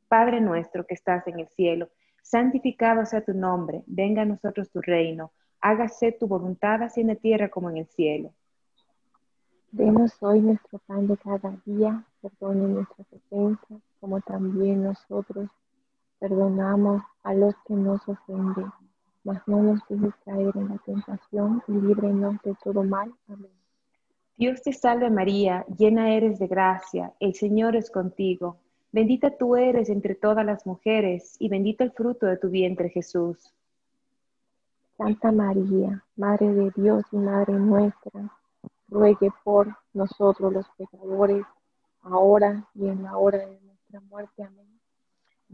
Padre 0.08 0.42
nuestro 0.42 0.88
que 0.88 0.96
estás 0.96 1.28
en 1.28 1.40
el 1.42 1.48
cielo, 1.50 1.90
santificado 2.24 3.06
sea 3.06 3.24
tu 3.24 3.36
nombre, 3.36 3.84
venga 3.86 4.24
a 4.24 4.26
nosotros 4.26 4.72
tu 4.72 4.82
reino, 4.82 5.32
hágase 5.62 6.12
tu 6.12 6.26
voluntad 6.26 6.82
así 6.82 7.02
en 7.02 7.08
la 7.10 7.16
tierra 7.16 7.50
como 7.50 7.70
en 7.70 7.78
el 7.78 7.86
cielo. 7.86 8.34
Denos 9.72 10.24
hoy 10.24 10.42
nuestro 10.42 10.80
pan 10.88 11.06
de 11.06 11.18
cada 11.18 11.56
día, 11.68 12.04
perdone 12.20 12.68
nuestras 12.68 13.06
ofensas, 13.14 13.84
como 14.00 14.22
también 14.22 14.82
nosotros 14.82 15.52
perdonamos 16.18 17.04
a 17.22 17.36
los 17.36 17.54
que 17.68 17.76
nos 17.76 18.02
ofenden. 18.10 18.72
Mas 19.26 19.46
no 19.46 19.62
nos 19.62 19.82
dejes 19.90 20.16
caer 20.24 20.56
en 20.56 20.70
la 20.70 20.78
tentación 20.86 21.62
y 21.68 21.74
líbrenos 21.74 22.42
de 22.44 22.56
todo 22.64 22.84
mal. 22.84 23.14
Amén. 23.28 23.52
Dios 24.38 24.62
te 24.62 24.72
salve 24.72 25.10
María, 25.10 25.66
llena 25.78 26.14
eres 26.14 26.40
de 26.40 26.48
gracia, 26.48 27.14
el 27.20 27.36
Señor 27.36 27.76
es 27.76 27.90
contigo. 27.90 28.58
Bendita 28.92 29.36
tú 29.38 29.56
eres 29.56 29.90
entre 29.90 30.16
todas 30.16 30.46
las 30.46 30.66
mujeres 30.66 31.36
y 31.40 31.50
bendito 31.50 31.84
el 31.84 31.92
fruto 31.92 32.26
de 32.26 32.38
tu 32.38 32.50
vientre 32.50 32.90
Jesús. 32.90 33.54
Santa 34.98 35.32
María, 35.32 36.04
Madre 36.16 36.54
de 36.54 36.72
Dios 36.76 37.04
y 37.12 37.18
Madre 37.18 37.54
nuestra, 37.54 38.30
ruegue 38.88 39.32
por 39.44 39.76
nosotros 39.94 40.54
los 40.54 40.66
pecadores, 40.78 41.46
ahora 42.02 42.66
y 42.74 42.88
en 42.88 43.04
la 43.04 43.18
hora 43.18 43.40
de 43.40 43.60
nuestra 43.62 44.00
muerte. 44.02 44.44
Amén. 44.44 44.75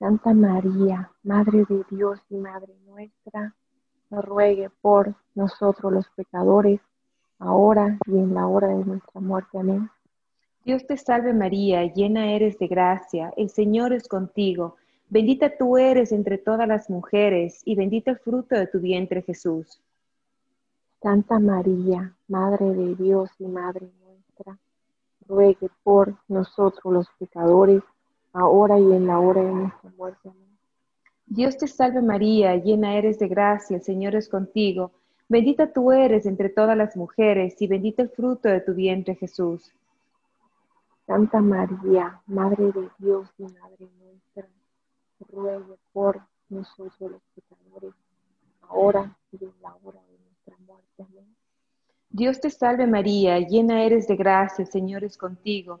Santa 0.00 0.32
María, 0.32 1.12
Madre 1.22 1.66
de 1.68 1.84
Dios 1.90 2.18
y 2.30 2.36
Madre 2.36 2.72
nuestra, 2.86 3.54
ruegue 4.10 4.70
por 4.80 5.14
nosotros 5.34 5.92
los 5.92 6.08
pecadores, 6.16 6.80
ahora 7.38 7.98
y 8.06 8.12
en 8.12 8.32
la 8.32 8.46
hora 8.46 8.68
de 8.68 8.82
nuestra 8.82 9.20
muerte. 9.20 9.58
Amén. 9.58 9.90
Dios 10.64 10.86
te 10.86 10.96
salve 10.96 11.34
María, 11.34 11.84
llena 11.84 12.32
eres 12.32 12.58
de 12.58 12.66
gracia, 12.66 13.30
el 13.36 13.50
Señor 13.50 13.92
es 13.92 14.08
contigo. 14.08 14.76
Bendita 15.10 15.54
tú 15.58 15.76
eres 15.76 16.12
entre 16.12 16.38
todas 16.38 16.66
las 16.66 16.88
mujeres 16.88 17.60
y 17.66 17.74
bendito 17.74 18.10
el 18.10 18.18
fruto 18.20 18.54
de 18.54 18.68
tu 18.68 18.80
vientre 18.80 19.20
Jesús. 19.20 19.82
Santa 21.02 21.38
María, 21.38 22.16
Madre 22.26 22.72
de 22.72 22.94
Dios 22.94 23.28
y 23.38 23.44
Madre 23.44 23.90
nuestra, 24.02 24.58
ruegue 25.28 25.68
por 25.82 26.14
nosotros 26.26 26.90
los 26.90 27.06
pecadores, 27.18 27.82
ahora 28.32 28.78
y 28.78 28.92
en 28.92 29.06
la 29.06 29.18
hora 29.18 29.42
de 29.42 29.52
nuestra 29.52 29.90
muerte. 29.96 30.28
Amén. 30.28 30.58
Dios 31.26 31.56
te 31.56 31.68
salve 31.68 32.02
María, 32.02 32.56
llena 32.56 32.96
eres 32.96 33.18
de 33.18 33.28
gracia, 33.28 33.76
el 33.76 33.82
Señor 33.82 34.16
es 34.16 34.28
contigo. 34.28 34.92
Bendita 35.28 35.72
tú 35.72 35.92
eres 35.92 36.26
entre 36.26 36.48
todas 36.48 36.76
las 36.76 36.96
mujeres 36.96 37.54
y 37.62 37.68
bendito 37.68 38.02
el 38.02 38.10
fruto 38.10 38.48
de 38.48 38.60
tu 38.60 38.74
vientre 38.74 39.14
Jesús. 39.14 39.72
Santa 41.06 41.40
María, 41.40 42.20
Madre 42.26 42.72
de 42.72 42.88
Dios 42.98 43.28
y 43.38 43.44
Madre 43.44 43.88
nuestra, 44.00 44.48
ruegue 45.32 45.76
por 45.92 46.20
nosotros 46.48 47.12
los 47.12 47.22
pecadores, 47.34 47.94
ahora 48.62 49.16
y 49.30 49.44
en 49.44 49.52
la 49.62 49.76
hora 49.84 50.00
de 50.08 50.18
nuestra 50.24 50.56
muerte. 50.66 51.02
Amén. 51.08 51.36
Dios 52.08 52.40
te 52.40 52.50
salve 52.50 52.88
María, 52.88 53.38
llena 53.38 53.84
eres 53.84 54.08
de 54.08 54.16
gracia, 54.16 54.64
el 54.64 54.68
Señor 54.68 55.04
es 55.04 55.16
contigo. 55.16 55.80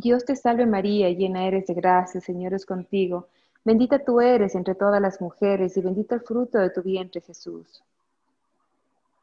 Dios 0.00 0.24
te 0.24 0.36
salve 0.36 0.64
María, 0.64 1.10
llena 1.10 1.44
eres 1.48 1.66
de 1.66 1.74
gracia, 1.74 2.20
Señor 2.20 2.54
es 2.54 2.64
contigo. 2.64 3.26
Bendita 3.64 3.98
tú 3.98 4.20
eres 4.20 4.54
entre 4.54 4.76
todas 4.76 5.02
las 5.02 5.20
mujeres 5.20 5.76
y 5.76 5.80
bendito 5.80 6.14
el 6.14 6.20
fruto 6.20 6.58
de 6.58 6.70
tu 6.70 6.82
vientre 6.84 7.20
Jesús. 7.20 7.82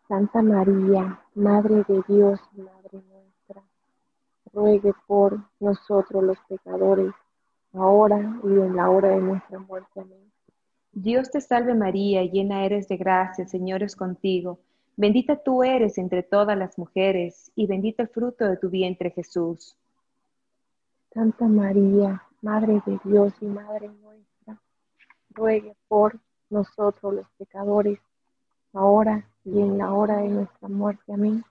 Santa 0.09 0.41
María, 0.41 1.17
Madre 1.33 1.85
de 1.87 2.03
Dios 2.09 2.41
Madre 2.57 3.01
nuestra, 3.09 3.63
ruegue 4.51 4.91
por 5.07 5.39
nosotros 5.61 6.21
los 6.21 6.37
pecadores, 6.49 7.13
ahora 7.71 8.37
y 8.43 8.47
en 8.47 8.75
la 8.75 8.89
hora 8.89 9.11
de 9.11 9.21
nuestra 9.21 9.59
muerte. 9.59 10.01
Amén. 10.01 10.29
Dios 10.91 11.31
te 11.31 11.39
salve 11.39 11.73
María, 11.73 12.21
llena 12.23 12.65
eres 12.65 12.89
de 12.89 12.97
gracia, 12.97 13.43
el 13.43 13.49
Señor 13.49 13.81
es 13.81 13.95
contigo. 13.95 14.59
Bendita 14.97 15.37
tú 15.37 15.63
eres 15.63 15.97
entre 15.97 16.21
todas 16.21 16.57
las 16.57 16.77
mujeres, 16.77 17.49
y 17.55 17.65
bendito 17.65 18.01
el 18.01 18.09
fruto 18.09 18.43
de 18.43 18.57
tu 18.57 18.69
vientre, 18.69 19.11
Jesús. 19.11 19.77
Santa 21.15 21.47
María, 21.47 22.21
Madre 22.41 22.81
de 22.85 22.99
Dios 23.05 23.31
y 23.39 23.45
Madre 23.45 23.87
nuestra, 23.87 24.59
ruegue 25.29 25.73
por 25.87 26.19
nosotros 26.49 27.13
los 27.13 27.29
pecadores, 27.37 27.99
ahora 28.73 29.25
y 29.45 29.61
en 29.61 29.77
la 29.77 29.93
hora 29.93 30.17
de 30.17 30.27
nuestra 30.27 30.67
muerte. 30.67 31.13
Amén. 31.13 31.41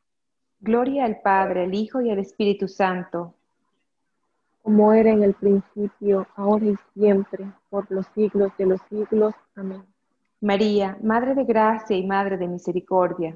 Gloria 0.60 1.06
al 1.06 1.22
Padre, 1.22 1.64
al 1.64 1.74
Hijo 1.74 2.02
y 2.02 2.10
al 2.10 2.18
Espíritu 2.18 2.68
Santo. 2.68 3.32
Como 4.60 4.92
era 4.92 5.10
en 5.10 5.22
el 5.22 5.32
principio, 5.32 6.26
ahora 6.36 6.66
y 6.66 6.76
siempre, 6.92 7.50
por 7.70 7.90
los 7.90 8.06
siglos 8.08 8.52
de 8.58 8.66
los 8.66 8.82
siglos. 8.90 9.34
Amén. 9.56 9.82
María, 10.42 10.98
Madre 11.02 11.34
de 11.34 11.44
Gracia 11.44 11.96
y 11.96 12.06
Madre 12.06 12.36
de 12.36 12.48
Misericordia. 12.48 13.34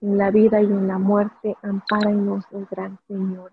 En 0.00 0.16
la 0.16 0.30
vida 0.30 0.62
y 0.62 0.64
en 0.64 0.88
la 0.88 0.96
muerte, 0.96 1.54
ampáranos, 1.60 2.46
oh 2.50 2.66
Gran 2.70 2.98
Señor. 3.06 3.52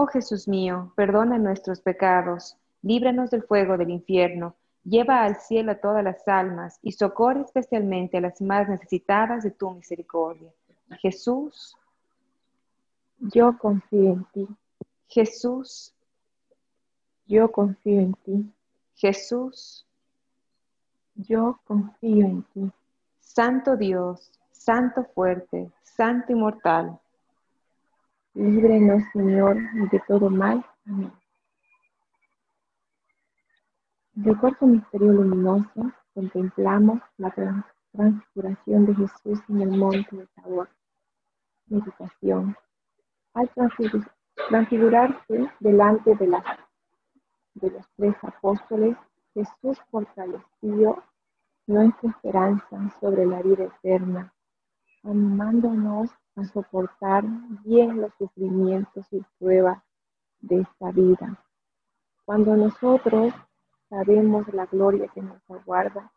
Oh 0.00 0.06
Jesús 0.06 0.46
mío, 0.46 0.92
perdona 0.94 1.38
nuestros 1.38 1.80
pecados, 1.80 2.56
líbranos 2.82 3.30
del 3.30 3.42
fuego 3.42 3.76
del 3.76 3.90
infierno, 3.90 4.54
lleva 4.84 5.24
al 5.24 5.40
cielo 5.40 5.72
a 5.72 5.80
todas 5.80 6.04
las 6.04 6.28
almas 6.28 6.78
y 6.82 6.92
socorre 6.92 7.40
especialmente 7.40 8.16
a 8.16 8.20
las 8.20 8.40
más 8.40 8.68
necesitadas 8.68 9.42
de 9.42 9.50
tu 9.50 9.68
misericordia. 9.72 10.52
Jesús, 11.00 11.76
yo 13.18 13.58
confío 13.58 14.12
en 14.12 14.24
ti. 14.32 14.48
Jesús, 15.08 15.92
yo 17.26 17.50
confío 17.50 17.98
en 17.98 18.14
ti. 18.24 18.52
Jesús, 18.94 19.84
yo 21.16 21.58
confío 21.64 22.24
en 22.24 22.42
ti. 22.54 22.70
Santo 23.18 23.76
Dios, 23.76 24.30
Santo 24.52 25.02
fuerte, 25.12 25.72
Santo 25.82 26.30
inmortal. 26.30 27.00
Líbrenos, 28.38 29.02
Señor, 29.12 29.56
de 29.90 30.00
todo 30.06 30.30
mal. 30.30 30.64
Amén. 30.86 31.12
el 34.24 34.38
cuarto 34.38 34.64
misterio 34.64 35.10
luminoso 35.12 35.90
contemplamos 36.14 37.00
la 37.16 37.34
transfiguración 37.92 38.86
de 38.86 38.94
Jesús 38.94 39.40
en 39.48 39.62
el 39.62 39.76
monte 39.76 40.16
de 40.16 40.26
Tabor. 40.36 40.68
Meditación. 41.66 42.56
Al 43.34 43.50
transfigurarse 44.48 45.50
delante 45.58 46.14
de, 46.14 46.28
de 47.54 47.70
los 47.72 47.86
tres 47.96 48.14
apóstoles, 48.22 48.96
Jesús 49.34 49.80
fortaleció 49.90 51.02
nuestra 51.66 52.10
esperanza 52.10 52.88
sobre 53.00 53.26
la 53.26 53.42
vida 53.42 53.64
eterna, 53.64 54.32
animándonos 55.02 56.08
a 56.38 56.44
soportar 56.44 57.24
bien 57.64 58.00
los 58.00 58.12
sufrimientos 58.14 59.06
y 59.12 59.20
pruebas 59.38 59.82
de 60.40 60.60
esta 60.60 60.92
vida. 60.92 61.42
Cuando 62.24 62.56
nosotros 62.56 63.34
sabemos 63.88 64.46
la 64.54 64.66
gloria 64.66 65.08
que 65.08 65.22
nos 65.22 65.40
aguarda, 65.50 66.12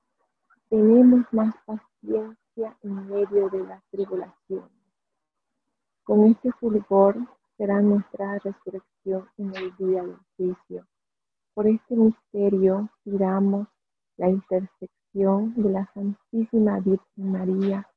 tenemos 0.70 1.26
más 1.32 1.56
paciencia 1.66 2.78
en 2.84 3.08
medio 3.08 3.50
de 3.50 3.64
las 3.64 3.84
tribulaciones. 3.90 4.72
Con 6.04 6.26
este 6.26 6.52
fulgor 6.54 7.18
será 7.58 7.82
nuestra 7.82 8.38
resurrección 8.40 9.28
en 9.38 9.56
el 9.56 9.76
día 9.78 10.04
del 10.04 10.18
juicio. 10.38 10.86
Por 11.54 11.68
este 11.68 11.96
misterio 11.96 12.90
pidamos 13.04 13.68
la 14.18 14.30
intersección 14.30 15.54
de 15.56 15.70
la 15.70 15.86
Santísima 15.94 16.80
Virgen 16.80 17.32
María 17.32 17.88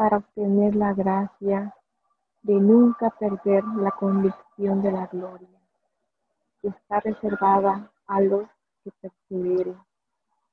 para 0.00 0.16
obtener 0.16 0.74
la 0.76 0.94
gracia 0.94 1.74
de 2.40 2.54
nunca 2.54 3.10
perder 3.10 3.62
la 3.76 3.90
convicción 3.90 4.80
de 4.80 4.92
la 4.92 5.06
gloria, 5.08 5.60
que 6.62 6.68
está 6.68 7.00
reservada 7.00 7.92
a 8.06 8.22
los 8.22 8.48
que 8.82 8.92
perseveren, 8.92 9.76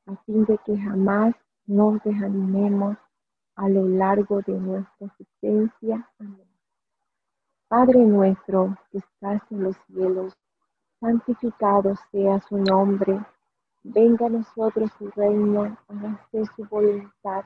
a 0.05 0.17
fin 0.25 0.43
de 0.43 0.57
que 0.65 0.77
jamás 0.77 1.33
nos 1.65 2.03
desanimemos 2.03 2.97
a 3.55 3.69
lo 3.69 3.87
largo 3.87 4.41
de 4.41 4.59
nuestra 4.59 5.07
existencia. 5.07 6.05
Amén. 6.19 6.49
Padre 7.69 7.99
nuestro 7.99 8.77
que 8.91 8.97
estás 8.97 9.41
en 9.49 9.63
los 9.63 9.77
cielos, 9.87 10.33
santificado 10.99 11.95
sea 12.11 12.41
su 12.41 12.57
nombre, 12.57 13.17
venga 13.81 14.25
a 14.25 14.29
nosotros 14.29 14.91
su 14.97 15.09
reino, 15.11 15.77
hágase 15.87 16.45
su 16.53 16.65
voluntad, 16.65 17.45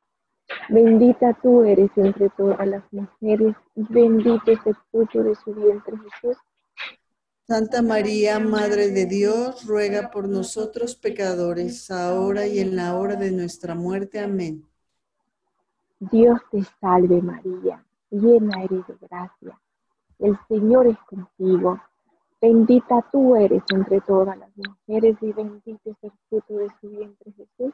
Bendita 0.69 1.37
tú 1.41 1.63
eres 1.63 1.91
entre 1.95 2.29
todas 2.29 2.65
las 2.67 2.83
mujeres, 2.91 3.55
bendito 3.75 4.51
es 4.51 4.59
el 4.65 4.75
fruto 4.89 5.23
de 5.23 5.35
su 5.35 5.53
vientre 5.53 5.95
Jesús. 5.97 6.37
Santa 7.47 7.81
María, 7.81 8.39
Madre 8.39 8.89
de 8.89 9.05
Dios, 9.05 9.65
ruega 9.65 10.09
por 10.11 10.29
nosotros 10.29 10.95
pecadores, 10.95 11.91
ahora 11.91 12.47
y 12.47 12.59
en 12.59 12.75
la 12.75 12.95
hora 12.95 13.15
de 13.15 13.31
nuestra 13.31 13.75
muerte. 13.75 14.19
Amén. 14.19 14.65
Dios 15.99 16.39
te 16.49 16.63
salve 16.79 17.21
María, 17.21 17.85
llena 18.09 18.63
eres 18.63 18.87
de 18.87 18.95
gracia. 19.01 19.59
El 20.19 20.37
Señor 20.47 20.87
es 20.87 20.97
contigo. 20.99 21.79
Bendita 22.41 23.05
tú 23.11 23.35
eres 23.35 23.61
entre 23.71 24.01
todas 24.01 24.37
las 24.37 24.49
mujeres 24.55 25.17
y 25.21 25.33
bendito 25.33 25.89
es 25.91 25.97
el 26.01 26.11
fruto 26.29 26.57
de 26.57 26.67
su 26.79 26.89
vientre 26.89 27.31
Jesús. 27.33 27.73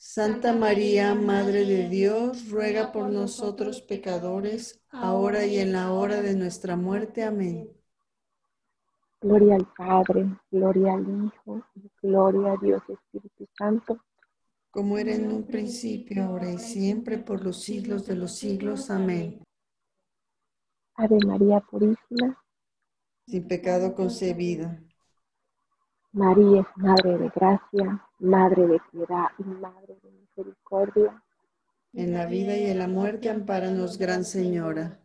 Santa 0.00 0.52
María, 0.52 1.12
Madre 1.16 1.64
de 1.64 1.88
Dios, 1.88 2.48
ruega 2.48 2.92
por 2.92 3.10
nosotros 3.10 3.82
pecadores, 3.82 4.80
ahora 4.90 5.44
y 5.44 5.58
en 5.58 5.72
la 5.72 5.92
hora 5.92 6.22
de 6.22 6.36
nuestra 6.36 6.76
muerte. 6.76 7.24
Amén. 7.24 7.68
Gloria 9.20 9.56
al 9.56 9.66
Padre, 9.76 10.38
gloria 10.52 10.94
al 10.94 11.02
Hijo 11.02 11.64
gloria 12.00 12.52
a 12.52 12.56
Dios 12.56 12.80
Espíritu 12.88 13.48
Santo. 13.58 13.98
Como 14.70 14.98
era 14.98 15.12
en 15.12 15.32
un 15.32 15.44
principio, 15.44 16.22
ahora 16.22 16.52
y 16.52 16.58
siempre, 16.58 17.18
por 17.18 17.42
los 17.44 17.60
siglos 17.60 18.06
de 18.06 18.14
los 18.14 18.36
siglos. 18.36 18.90
Amén. 18.90 19.42
Ave 20.94 21.18
María 21.26 21.58
Purísima, 21.60 22.40
Sin 23.26 23.48
pecado 23.48 23.96
concebida. 23.96 24.80
María 26.18 26.62
es 26.62 26.76
Madre 26.76 27.16
de 27.16 27.28
Gracia, 27.28 28.04
Madre 28.18 28.66
de 28.66 28.80
Piedad 28.90 29.28
y 29.38 29.44
Madre 29.44 29.96
de 30.02 30.10
Misericordia. 30.10 31.22
En 31.92 32.12
la 32.12 32.26
vida 32.26 32.56
y 32.56 32.66
en 32.66 32.78
la 32.80 32.88
muerte, 32.88 33.30
ampáranos, 33.30 33.98
Gran 33.98 34.24
Señora. 34.24 34.98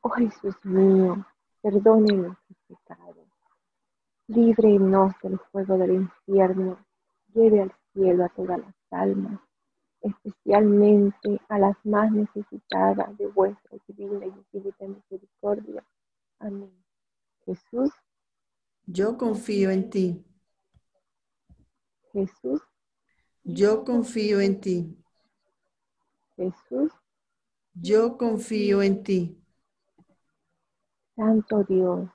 Oh 0.00 0.08
Jesús 0.08 0.56
mío, 0.64 1.26
perdone 1.60 2.10
nuestros 2.14 2.58
pecados, 2.68 3.28
líbrenos 4.28 5.12
del 5.22 5.38
fuego 5.52 5.76
del 5.76 5.92
infierno, 5.92 6.78
lleve 7.34 7.60
al 7.60 7.72
cielo 7.92 8.24
a 8.24 8.28
todas 8.30 8.60
las 8.60 8.74
almas, 8.90 9.40
especialmente 10.00 11.38
a 11.50 11.58
las 11.58 11.76
más 11.84 12.10
necesitadas 12.10 13.14
de 13.18 13.26
vuestra 13.26 13.76
divina 13.86 14.24
y 14.24 14.30
infinita 14.30 14.86
misericordia. 14.86 15.84
Amén. 16.38 16.72
Jesús, 17.44 17.90
Yo 18.92 19.16
confío 19.16 19.70
en 19.70 19.88
ti. 19.88 20.24
Jesús, 22.12 22.60
Yo 23.44 23.84
confío 23.84 24.40
en 24.40 24.60
ti. 24.60 24.96
Jesús, 26.36 26.90
Yo 27.74 28.18
confío 28.18 28.82
en 28.82 29.04
ti. 29.04 29.38
Santo 31.14 31.62
Dios, 31.68 32.10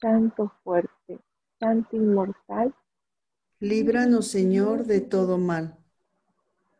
Santo 0.00 0.52
fuerte, 0.64 1.20
Santo 1.60 1.94
inmortal, 1.94 2.74
Líbranos, 3.60 4.26
Señor, 4.26 4.84
de 4.84 5.00
todo 5.00 5.38
mal. 5.38 5.78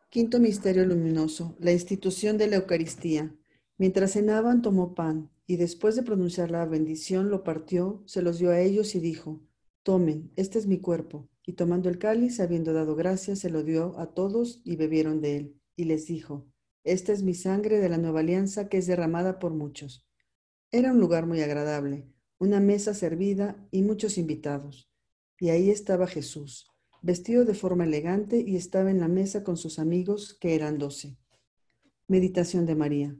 Quinto 0.09 0.39
misterio 0.41 0.85
luminoso, 0.85 1.55
la 1.59 1.71
institución 1.71 2.37
de 2.37 2.47
la 2.47 2.57
Eucaristía. 2.57 3.33
Mientras 3.77 4.11
cenaban, 4.11 4.61
tomó 4.61 4.93
pan 4.93 5.29
y 5.49 5.55
después 5.55 5.95
de 5.95 6.03
pronunciar 6.03 6.51
la 6.51 6.65
bendición, 6.65 7.29
lo 7.29 7.43
partió, 7.43 8.03
se 8.05 8.21
los 8.21 8.37
dio 8.37 8.51
a 8.51 8.59
ellos 8.59 8.93
y 8.95 8.99
dijo, 8.99 9.41
Tomen, 9.81 10.29
este 10.35 10.59
es 10.59 10.67
mi 10.67 10.79
cuerpo. 10.81 11.29
Y 11.45 11.53
tomando 11.53 11.87
el 11.87 11.97
cáliz, 11.97 12.41
habiendo 12.41 12.73
dado 12.73 12.97
gracias, 12.97 13.39
se 13.39 13.49
lo 13.49 13.63
dio 13.63 13.97
a 13.97 14.13
todos 14.13 14.59
y 14.65 14.75
bebieron 14.75 15.21
de 15.21 15.37
él. 15.37 15.61
Y 15.77 15.85
les 15.85 16.05
dijo, 16.05 16.45
Esta 16.83 17.13
es 17.13 17.23
mi 17.23 17.33
sangre 17.33 17.79
de 17.79 17.87
la 17.87 17.97
nueva 17.97 18.19
alianza 18.19 18.67
que 18.67 18.77
es 18.77 18.87
derramada 18.87 19.39
por 19.39 19.53
muchos. 19.53 20.05
Era 20.69 20.91
un 20.91 20.99
lugar 20.99 21.25
muy 21.25 21.41
agradable, 21.41 22.05
una 22.39 22.59
mesa 22.59 22.93
servida 22.93 23.65
y 23.71 23.83
muchos 23.83 24.17
invitados. 24.17 24.91
Y 25.39 25.49
ahí 25.49 25.69
estaba 25.69 26.07
Jesús, 26.07 26.67
vestido 27.01 27.45
de 27.45 27.53
forma 27.53 27.85
elegante 27.85 28.43
y 28.45 28.57
estaba 28.57 28.91
en 28.91 28.99
la 28.99 29.07
mesa 29.07 29.45
con 29.45 29.55
sus 29.55 29.79
amigos, 29.79 30.37
que 30.41 30.55
eran 30.55 30.77
doce. 30.77 31.15
Meditación 32.09 32.65
de 32.65 32.75
María. 32.75 33.17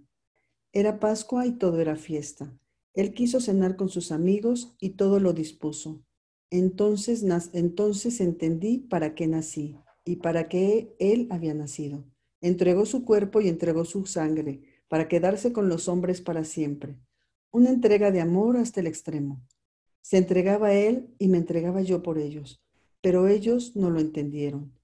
Era 0.78 1.00
Pascua 1.00 1.48
y 1.48 1.54
todo 1.54 1.82
era 1.82 1.96
fiesta. 1.96 2.56
Él 2.94 3.16
quiso 3.16 3.42
cenar 3.42 3.78
con 3.78 3.90
sus 3.90 4.12
amigos 4.12 4.76
y 4.80 4.92
todo 4.92 5.20
lo 5.20 5.34
dispuso. 5.34 6.06
Entonces, 6.52 7.26
entonces 7.54 8.22
entendí 8.22 8.78
para 8.78 9.16
qué 9.16 9.26
nací 9.26 9.76
y 10.06 10.18
para 10.18 10.48
qué 10.48 10.96
Él 11.00 11.30
había 11.32 11.56
nacido. 11.56 12.06
Entregó 12.42 12.86
su 12.86 13.06
cuerpo 13.06 13.42
y 13.42 13.48
entregó 13.48 13.86
su 13.86 14.06
sangre 14.06 14.62
para 14.88 15.08
quedarse 15.08 15.52
con 15.52 15.68
los 15.68 15.88
hombres 15.88 16.22
para 16.22 16.44
siempre. 16.44 16.96
Una 17.50 17.72
entrega 17.72 18.12
de 18.12 18.22
amor 18.22 18.56
hasta 18.56 18.80
el 18.80 18.86
extremo. 18.86 19.42
Se 20.02 20.18
entregaba 20.18 20.76
Él 20.76 21.12
y 21.18 21.28
me 21.28 21.40
entregaba 21.40 21.82
yo 21.82 22.04
por 22.04 22.20
ellos, 22.20 22.62
pero 23.02 23.28
ellos 23.28 23.76
no 23.76 23.90
lo 23.90 24.00
entendieron. 24.00 24.78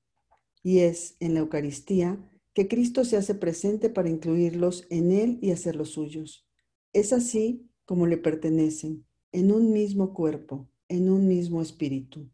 Y 0.64 0.80
es 0.80 1.18
en 1.20 1.36
la 1.36 1.42
Eucaristía 1.42 2.18
que 2.54 2.68
Cristo 2.68 3.04
se 3.04 3.18
hace 3.18 3.36
presente 3.36 3.90
para 3.90 4.10
incluirlos 4.10 4.86
en 4.90 5.12
Él 5.12 5.40
y 5.42 5.52
hacerlos 5.52 5.90
suyos. 5.90 6.48
Es 6.94 7.14
así 7.14 7.70
como 7.86 8.08
le 8.08 8.18
pertenecen, 8.18 9.06
en 9.32 9.52
un 9.52 9.74
mismo 9.74 10.14
cuerpo, 10.14 10.70
en 10.88 11.10
un 11.10 11.28
mismo 11.28 11.62
espíritu. 11.62 12.30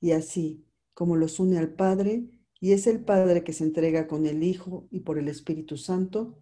Y 0.00 0.12
así 0.12 0.64
como 0.94 1.16
los 1.16 1.40
une 1.40 1.58
al 1.58 1.74
Padre, 1.74 2.28
y 2.60 2.72
es 2.72 2.86
el 2.86 3.02
Padre 3.02 3.42
que 3.42 3.52
se 3.52 3.64
entrega 3.64 4.06
con 4.06 4.26
el 4.26 4.42
Hijo 4.42 4.86
y 4.90 5.00
por 5.00 5.18
el 5.18 5.28
Espíritu 5.28 5.76
Santo, 5.76 6.38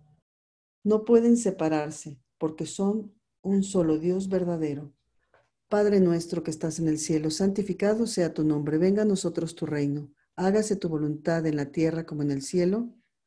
no 0.82 1.04
pueden 1.04 1.36
separarse 1.36 2.18
porque 2.38 2.66
son 2.66 3.14
un 3.42 3.62
solo 3.62 3.98
Dios 3.98 4.28
verdadero. 4.28 4.92
Padre 5.68 6.00
nuestro 6.00 6.42
que 6.42 6.50
estás 6.50 6.78
en 6.80 6.88
el 6.88 6.98
cielo, 6.98 7.30
santificado 7.30 8.06
sea 8.06 8.34
tu 8.34 8.44
nombre, 8.44 8.76
venga 8.76 9.02
a 9.02 9.06
nosotros 9.06 9.54
tu 9.54 9.66
reino, 9.66 10.10
hágase 10.34 10.74
tu 10.74 10.88
voluntad 10.88 11.46
en 11.46 11.56
la 11.56 11.70
tierra 11.70 12.04
como 12.04 12.22
en 12.22 12.32
el 12.32 12.42
cielo. 12.42 12.92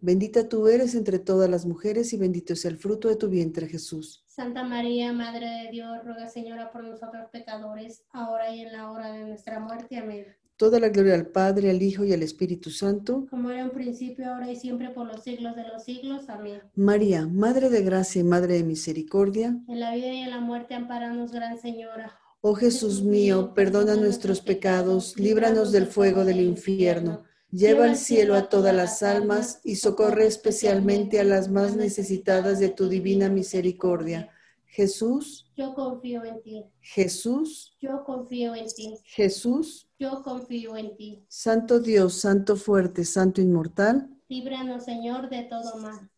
Bendita 0.00 0.48
tú 0.48 0.68
eres 0.68 0.94
entre 0.94 1.18
todas 1.18 1.50
las 1.50 1.66
mujeres 1.66 2.12
y 2.12 2.16
bendito 2.16 2.52
es 2.52 2.64
el 2.64 2.78
fruto 2.78 3.08
de 3.08 3.16
tu 3.16 3.28
vientre, 3.28 3.66
Jesús. 3.66 4.22
Santa 4.26 4.62
María, 4.62 5.12
Madre 5.12 5.46
de 5.46 5.70
Dios, 5.72 5.98
ruega 6.04 6.28
Señora 6.28 6.70
por 6.70 6.84
nosotros 6.84 7.28
pecadores, 7.32 8.04
ahora 8.12 8.54
y 8.54 8.60
en 8.60 8.72
la 8.72 8.92
hora 8.92 9.10
de 9.10 9.24
nuestra 9.24 9.58
muerte. 9.58 9.96
Amén. 9.96 10.26
Toda 10.56 10.78
la 10.78 10.90
gloria 10.90 11.14
al 11.14 11.26
Padre, 11.26 11.70
al 11.70 11.82
Hijo 11.82 12.04
y 12.04 12.12
al 12.12 12.22
Espíritu 12.22 12.70
Santo. 12.70 13.26
Como 13.28 13.50
era 13.50 13.62
en 13.62 13.70
principio, 13.70 14.32
ahora 14.32 14.50
y 14.52 14.54
siempre, 14.54 14.90
por 14.90 15.06
los 15.06 15.24
siglos 15.24 15.56
de 15.56 15.64
los 15.64 15.82
siglos. 15.82 16.28
Amén. 16.28 16.62
María, 16.76 17.26
Madre 17.26 17.68
de 17.68 17.82
gracia 17.82 18.20
y 18.20 18.24
Madre 18.24 18.54
de 18.54 18.62
misericordia. 18.62 19.60
En 19.66 19.80
la 19.80 19.94
vida 19.96 20.12
y 20.12 20.18
en 20.20 20.30
la 20.30 20.40
muerte, 20.40 20.74
amparanos, 20.74 21.32
Gran 21.32 21.58
Señora. 21.58 22.16
Oh 22.40 22.54
Jesús 22.54 23.02
mío, 23.02 23.52
perdona 23.52 23.96
nuestros 23.96 24.40
pecados, 24.40 25.18
líbranos 25.18 25.72
del 25.72 25.88
fuego 25.88 26.24
del 26.24 26.40
infierno. 26.40 27.24
Lleva 27.50 27.84
al 27.86 27.96
cielo 27.96 28.34
a 28.34 28.48
todas 28.48 28.74
las 28.74 29.02
almas 29.02 29.60
y 29.64 29.76
socorre 29.76 30.26
especialmente 30.26 31.18
a 31.18 31.24
las 31.24 31.48
más 31.48 31.76
necesitadas 31.76 32.58
de 32.58 32.68
tu 32.68 32.88
divina 32.88 33.30
misericordia. 33.30 34.30
Jesús, 34.66 35.50
Yo 35.56 35.74
confío 35.74 36.24
en 36.24 36.42
ti. 36.42 36.64
Jesús, 36.80 37.74
Yo 37.80 38.04
confío 38.04 38.54
en 38.54 38.66
ti. 38.66 38.98
Jesús, 39.04 39.88
Yo 39.98 40.22
confío 40.22 40.76
en 40.76 40.94
ti. 40.96 41.24
Santo 41.28 41.80
Dios, 41.80 42.20
Santo 42.20 42.54
fuerte, 42.54 43.04
Santo 43.04 43.40
inmortal. 43.40 44.10
Líbranos, 44.28 44.84
Señor, 44.84 45.30
de 45.30 45.44
todo 45.44 45.78
mal. 45.78 46.10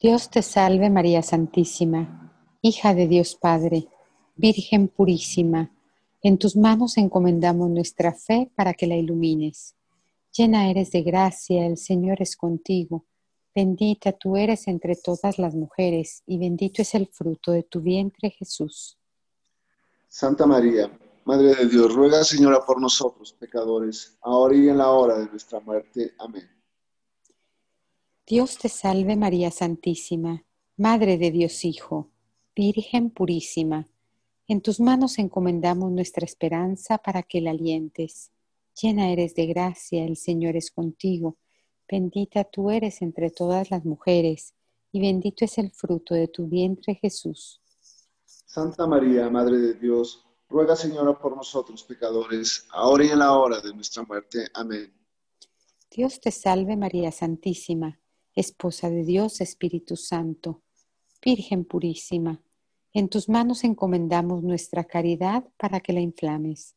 Dios 0.00 0.28
te 0.28 0.42
salve 0.42 0.90
María 0.90 1.22
Santísima, 1.22 2.32
hija 2.60 2.94
de 2.94 3.06
Dios 3.06 3.36
Padre, 3.36 3.88
Virgen 4.36 4.88
purísima. 4.88 5.73
En 6.24 6.38
tus 6.38 6.56
manos 6.56 6.96
encomendamos 6.96 7.68
nuestra 7.68 8.14
fe 8.14 8.50
para 8.56 8.72
que 8.72 8.86
la 8.86 8.96
ilumines. 8.96 9.76
Llena 10.32 10.70
eres 10.70 10.90
de 10.90 11.02
gracia, 11.02 11.66
el 11.66 11.76
Señor 11.76 12.22
es 12.22 12.34
contigo. 12.34 13.04
Bendita 13.54 14.10
tú 14.12 14.38
eres 14.38 14.66
entre 14.66 14.96
todas 14.96 15.38
las 15.38 15.54
mujeres 15.54 16.22
y 16.26 16.38
bendito 16.38 16.80
es 16.80 16.94
el 16.94 17.08
fruto 17.08 17.52
de 17.52 17.64
tu 17.64 17.82
vientre 17.82 18.30
Jesús. 18.30 18.96
Santa 20.08 20.46
María, 20.46 20.90
Madre 21.26 21.56
de 21.56 21.66
Dios, 21.66 21.94
ruega 21.94 22.24
Señora 22.24 22.64
por 22.64 22.80
nosotros 22.80 23.34
pecadores, 23.34 24.16
ahora 24.22 24.56
y 24.56 24.70
en 24.70 24.78
la 24.78 24.92
hora 24.92 25.18
de 25.18 25.26
nuestra 25.26 25.60
muerte. 25.60 26.14
Amén. 26.18 26.48
Dios 28.26 28.56
te 28.56 28.70
salve 28.70 29.14
María 29.14 29.50
Santísima, 29.50 30.42
Madre 30.78 31.18
de 31.18 31.30
Dios 31.30 31.66
Hijo, 31.66 32.08
Virgen 32.56 33.10
purísima. 33.10 33.86
En 34.46 34.60
tus 34.60 34.78
manos 34.78 35.18
encomendamos 35.18 35.90
nuestra 35.90 36.26
esperanza 36.26 36.98
para 36.98 37.22
que 37.22 37.40
la 37.40 37.50
alientes. 37.52 38.30
Llena 38.80 39.10
eres 39.10 39.34
de 39.34 39.46
gracia, 39.46 40.04
el 40.04 40.16
Señor 40.16 40.56
es 40.56 40.70
contigo. 40.70 41.38
Bendita 41.88 42.44
tú 42.44 42.70
eres 42.70 43.00
entre 43.00 43.30
todas 43.30 43.70
las 43.70 43.84
mujeres, 43.86 44.54
y 44.92 45.00
bendito 45.00 45.46
es 45.46 45.56
el 45.56 45.70
fruto 45.70 46.14
de 46.14 46.28
tu 46.28 46.46
vientre 46.46 46.94
Jesús. 46.94 47.62
Santa 48.24 48.86
María, 48.86 49.30
Madre 49.30 49.58
de 49.58 49.74
Dios, 49.74 50.26
ruega 50.48 50.76
Señora 50.76 51.18
por 51.18 51.36
nosotros 51.36 51.82
pecadores, 51.84 52.66
ahora 52.70 53.04
y 53.04 53.08
en 53.08 53.20
la 53.20 53.38
hora 53.38 53.60
de 53.60 53.72
nuestra 53.72 54.02
muerte. 54.02 54.46
Amén. 54.54 54.92
Dios 55.90 56.20
te 56.20 56.30
salve 56.30 56.76
María 56.76 57.12
Santísima, 57.12 57.98
Esposa 58.34 58.90
de 58.90 59.04
Dios 59.04 59.40
Espíritu 59.40 59.96
Santo, 59.96 60.62
Virgen 61.22 61.64
purísima. 61.64 62.42
En 62.96 63.08
tus 63.08 63.28
manos 63.28 63.64
encomendamos 63.64 64.44
nuestra 64.44 64.84
caridad 64.84 65.42
para 65.56 65.80
que 65.80 65.92
la 65.92 65.98
inflames. 65.98 66.76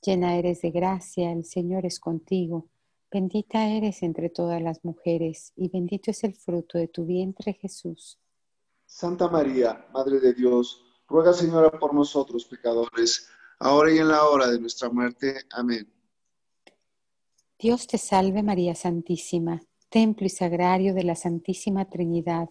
Llena 0.00 0.36
eres 0.36 0.62
de 0.62 0.70
gracia, 0.70 1.32
el 1.32 1.44
Señor 1.44 1.84
es 1.84 1.98
contigo. 1.98 2.68
Bendita 3.10 3.66
eres 3.66 4.04
entre 4.04 4.30
todas 4.30 4.62
las 4.62 4.84
mujeres, 4.84 5.52
y 5.56 5.68
bendito 5.68 6.12
es 6.12 6.22
el 6.22 6.34
fruto 6.34 6.78
de 6.78 6.86
tu 6.86 7.04
vientre 7.04 7.52
Jesús. 7.54 8.16
Santa 8.86 9.28
María, 9.28 9.88
Madre 9.92 10.20
de 10.20 10.34
Dios, 10.34 10.84
ruega 11.08 11.32
Señora 11.32 11.72
por 11.72 11.92
nosotros 11.92 12.44
pecadores, 12.44 13.28
ahora 13.58 13.92
y 13.92 13.98
en 13.98 14.06
la 14.06 14.24
hora 14.28 14.46
de 14.46 14.60
nuestra 14.60 14.88
muerte. 14.88 15.34
Amén. 15.50 15.92
Dios 17.58 17.88
te 17.88 17.98
salve 17.98 18.44
María 18.44 18.76
Santísima, 18.76 19.60
templo 19.88 20.26
y 20.26 20.30
sagrario 20.30 20.94
de 20.94 21.02
la 21.02 21.16
Santísima 21.16 21.86
Trinidad, 21.86 22.50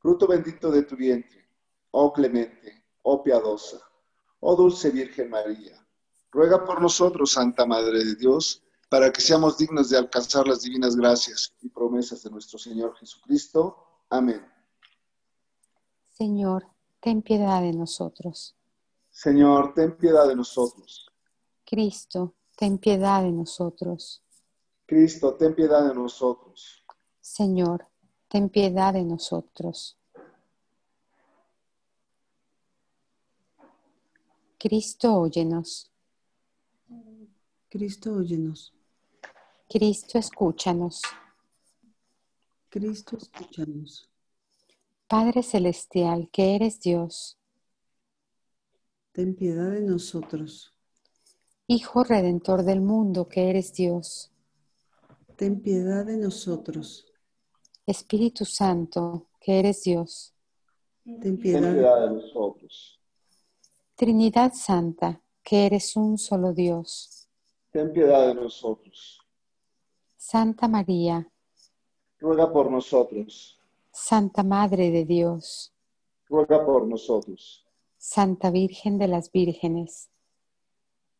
fruto 0.00 0.26
bendito 0.26 0.70
de 0.70 0.82
tu 0.82 0.96
vientre, 0.96 1.46
oh 1.92 2.12
clemente, 2.12 2.84
oh 3.02 3.22
piadosa, 3.22 3.78
oh 4.40 4.56
dulce 4.56 4.90
Virgen 4.90 5.30
María. 5.30 5.76
Ruega 6.32 6.64
por 6.64 6.80
nosotros, 6.80 7.32
Santa 7.32 7.66
Madre 7.66 8.04
de 8.04 8.14
Dios, 8.14 8.62
para 8.88 9.12
que 9.12 9.20
seamos 9.20 9.58
dignos 9.58 9.90
de 9.90 9.98
alcanzar 9.98 10.48
las 10.48 10.62
divinas 10.62 10.96
gracias 10.96 11.52
y 11.60 11.68
promesas 11.68 12.22
de 12.22 12.30
nuestro 12.30 12.58
Señor 12.58 12.96
Jesucristo. 12.96 13.76
Amén. 14.08 14.44
Señor, 16.08 16.66
ten 17.00 17.22
piedad 17.22 17.60
de 17.60 17.72
nosotros. 17.72 18.56
Señor, 19.10 19.74
ten 19.74 19.96
piedad 19.96 20.26
de 20.26 20.36
nosotros. 20.36 21.10
Cristo, 21.64 22.34
ten 22.56 22.78
piedad 22.78 23.22
de 23.22 23.32
nosotros. 23.32 24.22
Cristo, 24.86 25.34
ten 25.34 25.54
piedad 25.54 25.86
de 25.86 25.94
nosotros. 25.94 26.84
Señor, 27.20 27.86
ten 28.30 28.48
piedad 28.48 28.92
de 28.92 29.02
nosotros. 29.02 29.98
Cristo, 34.56 35.20
óyenos. 35.20 35.90
Cristo, 37.68 38.14
óyenos. 38.14 38.72
Cristo, 39.68 40.18
escúchanos. 40.18 41.02
Cristo, 42.68 43.16
escúchanos. 43.16 44.08
Padre 45.08 45.42
Celestial, 45.42 46.28
que 46.30 46.54
eres 46.54 46.78
Dios, 46.78 47.36
Ten 49.12 49.34
piedad 49.34 49.72
de 49.72 49.80
nosotros. 49.80 50.72
Hijo 51.66 52.04
Redentor 52.04 52.62
del 52.62 52.80
mundo, 52.80 53.26
que 53.26 53.50
eres 53.50 53.72
Dios, 53.72 54.30
Ten 55.34 55.60
piedad 55.60 56.06
de 56.06 56.16
nosotros. 56.16 57.09
Espíritu 57.90 58.44
Santo, 58.44 59.26
que 59.40 59.58
eres 59.58 59.82
Dios, 59.82 60.32
Ten 61.04 61.38
piedad 61.38 62.00
de 62.06 62.14
nosotros. 62.14 63.00
Trinidad 63.96 64.52
Santa, 64.54 65.20
que 65.42 65.66
eres 65.66 65.96
un 65.96 66.16
solo 66.18 66.52
Dios, 66.52 67.28
Ten 67.70 67.92
piedad 67.92 68.28
de 68.28 68.34
nosotros. 68.34 69.20
Santa 70.16 70.68
María, 70.68 71.28
Ruega 72.18 72.52
por 72.52 72.70
nosotros. 72.70 73.58
Santa 73.92 74.42
Madre 74.44 74.90
de 74.90 75.04
Dios, 75.04 75.72
Ruega 76.28 76.64
por 76.64 76.86
nosotros. 76.86 77.66
Santa 77.96 78.50
Virgen 78.50 78.98
de 78.98 79.08
las 79.08 79.32
Vírgenes, 79.32 80.10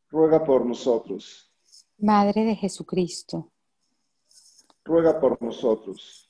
Ruega 0.08 0.44
por 0.44 0.64
nosotros. 0.64 1.50
Madre 1.98 2.44
de 2.44 2.54
Jesucristo, 2.54 3.50
Ruega 4.84 5.20
por 5.20 5.40
nosotros. 5.42 6.29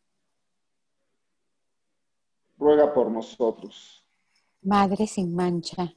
Ruega 2.61 2.93
por 2.93 3.09
nosotros. 3.09 4.05
Madre 4.61 5.07
sin 5.07 5.33
mancha, 5.33 5.95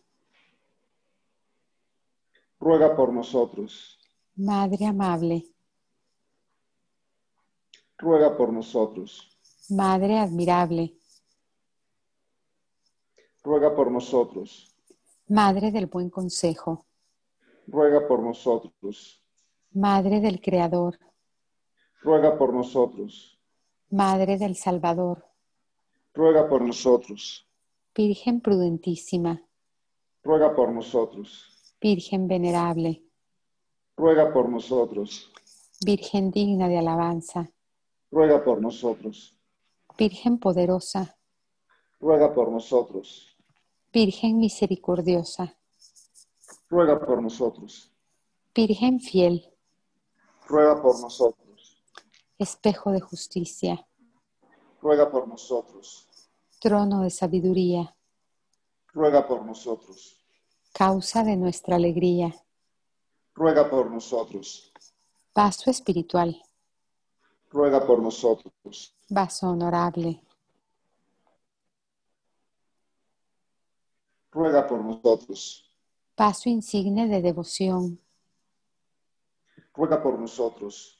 Ruega 2.59 2.97
por 2.97 3.13
nosotros. 3.13 3.99
Madre 4.37 4.87
amable, 4.87 5.45
Ruega 7.99 8.35
por 8.35 8.51
nosotros. 8.51 9.39
Madre 9.69 10.19
admirable, 10.19 10.97
Ruega 13.43 13.77
por 13.77 13.91
nosotros. 13.91 14.75
Madre 15.29 15.71
del 15.71 15.85
buen 15.85 16.09
consejo, 16.09 16.87
Ruega 17.67 18.09
por 18.09 18.21
nosotros. 18.23 19.23
Madre 19.73 20.19
del 20.23 20.41
Creador, 20.41 20.99
Ruega 22.01 22.39
por 22.39 22.55
nosotros. 22.55 23.39
Madre 23.91 24.39
del 24.39 24.57
Salvador, 24.57 25.34
Ruega 26.15 26.49
por 26.49 26.63
nosotros. 26.63 27.47
Virgen 27.95 28.41
prudentísima, 28.41 29.43
Ruega 30.23 30.55
por 30.55 30.73
nosotros. 30.73 31.51
Virgen 31.81 32.29
venerable, 32.29 33.03
Ruega 33.97 34.33
por 34.33 34.49
nosotros. 34.49 35.31
Virgen 35.85 36.31
digna 36.31 36.69
de 36.69 36.79
alabanza, 36.79 37.51
Ruega 38.11 38.43
por 38.45 38.61
nosotros. 38.61 39.37
Virgen 39.99 40.39
poderosa, 40.39 41.17
Ruega 42.01 42.33
por 42.33 42.51
nosotros. 42.51 43.37
Virgen 43.93 44.39
misericordiosa, 44.39 45.57
Ruega 46.69 46.99
por 47.05 47.23
nosotros. 47.23 47.91
Virgen 48.55 49.01
fiel, 49.01 49.53
Ruega 50.47 50.81
por 50.81 51.01
nosotros. 51.01 51.83
espejo 52.39 52.91
de 52.93 53.01
justicia, 53.01 53.87
Ruega 54.85 55.11
por 55.11 55.27
nosotros. 55.27 56.07
trono 56.61 57.01
de 57.01 57.09
sabiduría, 57.09 57.97
Ruega 58.93 59.27
por 59.27 59.43
nosotros. 59.43 60.23
causa 60.75 61.25
de 61.25 61.37
nuestra 61.39 61.77
alegría, 61.77 62.35
Ruega 63.35 63.71
por 63.71 63.91
nosotros. 63.91 64.71
vaso 65.35 65.71
espiritual, 65.71 66.37
Ruega 67.51 67.87
por 67.87 68.03
nosotros. 68.03 68.95
vaso 69.09 69.49
honorable, 69.49 70.21
Ruega 74.33 74.67
por 74.67 74.85
nosotros. 74.85 75.65
vaso 76.15 76.51
insigne 76.51 77.09
de 77.09 77.23
devoción, 77.23 77.99
Ruega 79.73 80.03
por 80.03 80.19
nosotros. 80.19 80.99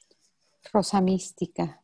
rosa 0.73 0.99
mística, 1.01 1.83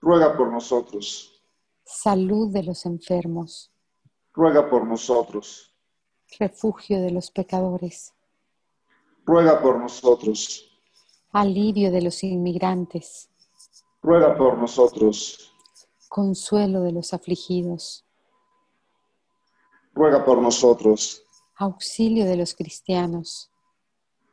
Ruega 0.00 0.36
por 0.36 0.50
nosotros. 0.50 1.42
salud 1.84 2.52
de 2.52 2.62
los 2.62 2.86
enfermos, 2.86 3.70
Ruega 4.32 4.68
por 4.70 4.86
nosotros. 4.86 5.74
refugio 6.38 7.00
de 7.02 7.10
los 7.10 7.30
pecadores, 7.30 8.14
Ruega 9.26 9.60
por 9.60 9.78
nosotros. 9.78 10.70
alivio 11.32 11.90
de 11.90 12.02
los 12.02 12.22
inmigrantes, 12.24 13.28
Ruega 14.02 14.36
por 14.36 14.56
nosotros. 14.56 15.52
consuelo 16.08 16.80
de 16.82 16.92
los 16.92 17.12
afligidos, 17.12 18.04
Ruega 19.92 20.24
por 20.24 20.38
nosotros. 20.40 21.22
auxilio 21.56 22.24
de 22.24 22.36
los 22.36 22.54
cristianos, 22.54 23.50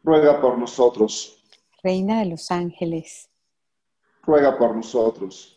Ruega 0.04 0.40
por 0.40 0.58
nosotros. 0.58 1.44
reina 1.84 2.20
de 2.20 2.28
los 2.28 2.52
ángeles, 2.52 3.30
Ruega 4.24 4.58
por 4.58 4.76
nosotros. 4.76 5.57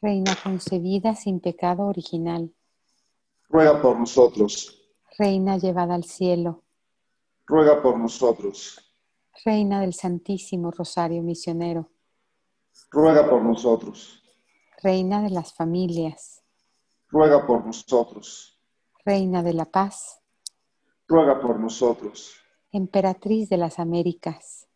Reina 0.00 0.36
concebida 0.42 1.14
sin 1.14 1.40
pecado 1.40 1.86
original, 1.86 2.52
Ruega 3.48 3.80
por 3.80 3.98
nosotros. 3.98 4.82
reina 5.18 5.56
llevada 5.58 5.94
al 5.94 6.04
cielo, 6.04 6.64
Ruega 7.46 7.80
por 7.82 7.98
nosotros. 7.98 8.78
reina 9.44 9.80
del 9.80 9.94
Santísimo 9.94 10.70
Rosario 10.70 11.22
Misionero, 11.22 11.90
Ruega 12.90 13.28
por 13.28 13.42
nosotros. 13.42 14.22
reina 14.82 15.22
de 15.22 15.30
las 15.30 15.52
familias, 15.54 16.42
Ruega 17.08 17.46
por 17.46 17.64
nosotros. 17.64 18.60
reina 19.04 19.42
de 19.42 19.54
la 19.54 19.64
paz, 19.64 20.20
Ruega 21.08 21.40
por 21.40 21.58
nosotros. 21.58 22.34
emperatriz 22.70 23.48
de 23.48 23.56
las 23.56 23.78
Américas, 23.78 24.66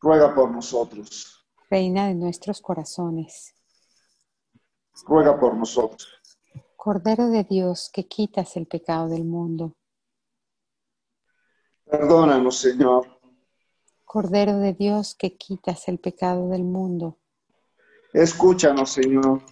ruega 0.00 0.34
por 0.34 0.50
nosotros. 0.50 1.46
reina 1.70 2.08
de 2.08 2.14
nuestros 2.14 2.60
corazones, 2.62 3.54
Ruega 5.02 5.38
por 5.38 5.54
nosotros. 5.56 6.08
Cordero 6.76 7.28
de 7.28 7.44
Dios 7.44 7.90
que 7.92 8.06
quitas 8.06 8.56
el 8.56 8.66
pecado 8.66 9.08
del 9.08 9.24
mundo, 9.24 9.74
Perdónanos, 11.84 12.56
Señor. 12.58 13.06
Cordero 14.04 14.58
de 14.58 14.72
Dios 14.72 15.14
que 15.14 15.36
quitas 15.36 15.88
el 15.88 15.98
pecado 15.98 16.48
del 16.48 16.64
mundo, 16.64 17.18
Escúchanos, 18.12 18.90
Señor. 18.90 19.42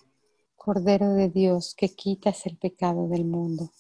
Cordero 0.54 1.14
de 1.14 1.28
Dios 1.28 1.74
que 1.76 1.88
quitas 1.94 2.46
el 2.46 2.56
pecado 2.56 3.08
del 3.08 3.24
mundo. 3.24 3.70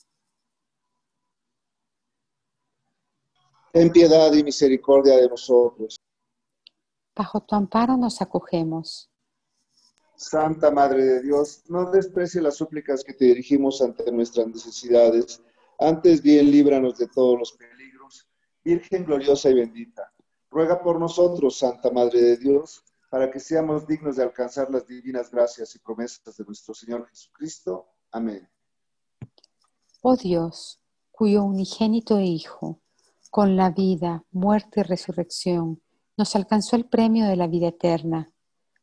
Ten 3.72 3.92
piedad 3.92 4.32
y 4.32 4.42
misericordia 4.42 5.16
de 5.16 5.28
nosotros. 5.28 6.00
Bajo 7.14 7.40
tu 7.42 7.54
amparo 7.54 7.96
nos 7.96 8.20
acogemos. 8.20 9.11
Santa 10.16 10.70
Madre 10.70 11.04
de 11.04 11.22
Dios, 11.22 11.62
no 11.68 11.90
desprecie 11.90 12.42
las 12.42 12.56
súplicas 12.56 13.02
que 13.04 13.14
te 13.14 13.26
dirigimos 13.26 13.82
ante 13.82 14.10
nuestras 14.12 14.46
necesidades. 14.46 15.42
Antes 15.78 16.22
bien, 16.22 16.50
líbranos 16.50 16.98
de 16.98 17.08
todos 17.08 17.38
los 17.38 17.52
peligros. 17.52 18.28
Virgen 18.64 19.04
gloriosa 19.04 19.50
y 19.50 19.54
bendita, 19.54 20.12
ruega 20.50 20.80
por 20.82 21.00
nosotros, 21.00 21.58
Santa 21.58 21.90
Madre 21.90 22.20
de 22.20 22.36
Dios, 22.36 22.84
para 23.10 23.30
que 23.30 23.40
seamos 23.40 23.86
dignos 23.86 24.16
de 24.16 24.22
alcanzar 24.22 24.70
las 24.70 24.86
divinas 24.86 25.30
gracias 25.30 25.74
y 25.74 25.78
promesas 25.80 26.36
de 26.36 26.44
nuestro 26.44 26.74
Señor 26.74 27.06
Jesucristo. 27.08 27.88
Amén. 28.10 28.48
Oh 30.00 30.16
Dios, 30.16 30.80
cuyo 31.10 31.44
unigénito 31.44 32.18
Hijo, 32.20 32.80
con 33.30 33.54
la 33.54 33.70
vida, 33.70 34.24
muerte 34.30 34.80
y 34.80 34.82
resurrección, 34.82 35.82
nos 36.16 36.34
alcanzó 36.36 36.76
el 36.76 36.86
premio 36.86 37.26
de 37.26 37.36
la 37.36 37.46
vida 37.46 37.68
eterna. 37.68 38.31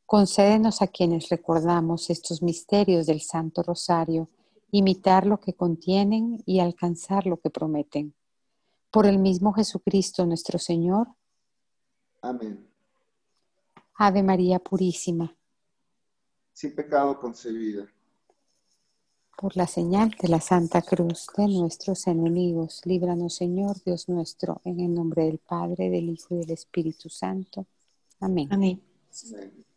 Concédenos 0.10 0.82
a 0.82 0.88
quienes 0.88 1.30
recordamos 1.30 2.10
estos 2.10 2.42
misterios 2.42 3.06
del 3.06 3.22
Santo 3.22 3.62
Rosario, 3.62 4.28
imitar 4.72 5.28
lo 5.28 5.40
que 5.40 5.54
contienen 5.54 6.42
y 6.48 6.62
alcanzar 6.62 7.28
lo 7.28 7.38
que 7.40 7.52
prometen. 7.52 8.16
Por 8.90 9.06
el 9.06 9.20
mismo 9.20 9.54
Jesucristo 9.54 10.26
nuestro 10.26 10.58
Señor. 10.58 11.10
Amén. 12.24 12.68
Ave 14.00 14.24
María 14.24 14.58
Purísima, 14.58 15.32
Sin 16.54 16.74
pecado 16.74 17.20
concebida. 17.20 17.86
por 19.38 19.56
la 19.56 19.68
señal 19.68 20.16
de 20.20 20.28
la 20.28 20.42
Santa 20.42 20.82
Cruz 20.82 21.28
de 21.38 21.46
nuestros 21.50 22.08
enemigos, 22.08 22.82
líbranos 22.84 23.36
Señor 23.36 23.78
Dios 23.84 24.10
nuestro, 24.10 24.60
en 24.64 24.80
el 24.80 24.92
nombre 24.92 25.26
del 25.26 25.38
Padre, 25.38 25.92
del 25.92 26.10
Hijo 26.10 26.34
y 26.34 26.40
del 26.40 26.50
Espíritu 26.50 27.10
Santo. 27.10 27.68
Amén. 28.20 28.48
Amén. 28.52 28.82
Amén. 29.36 29.69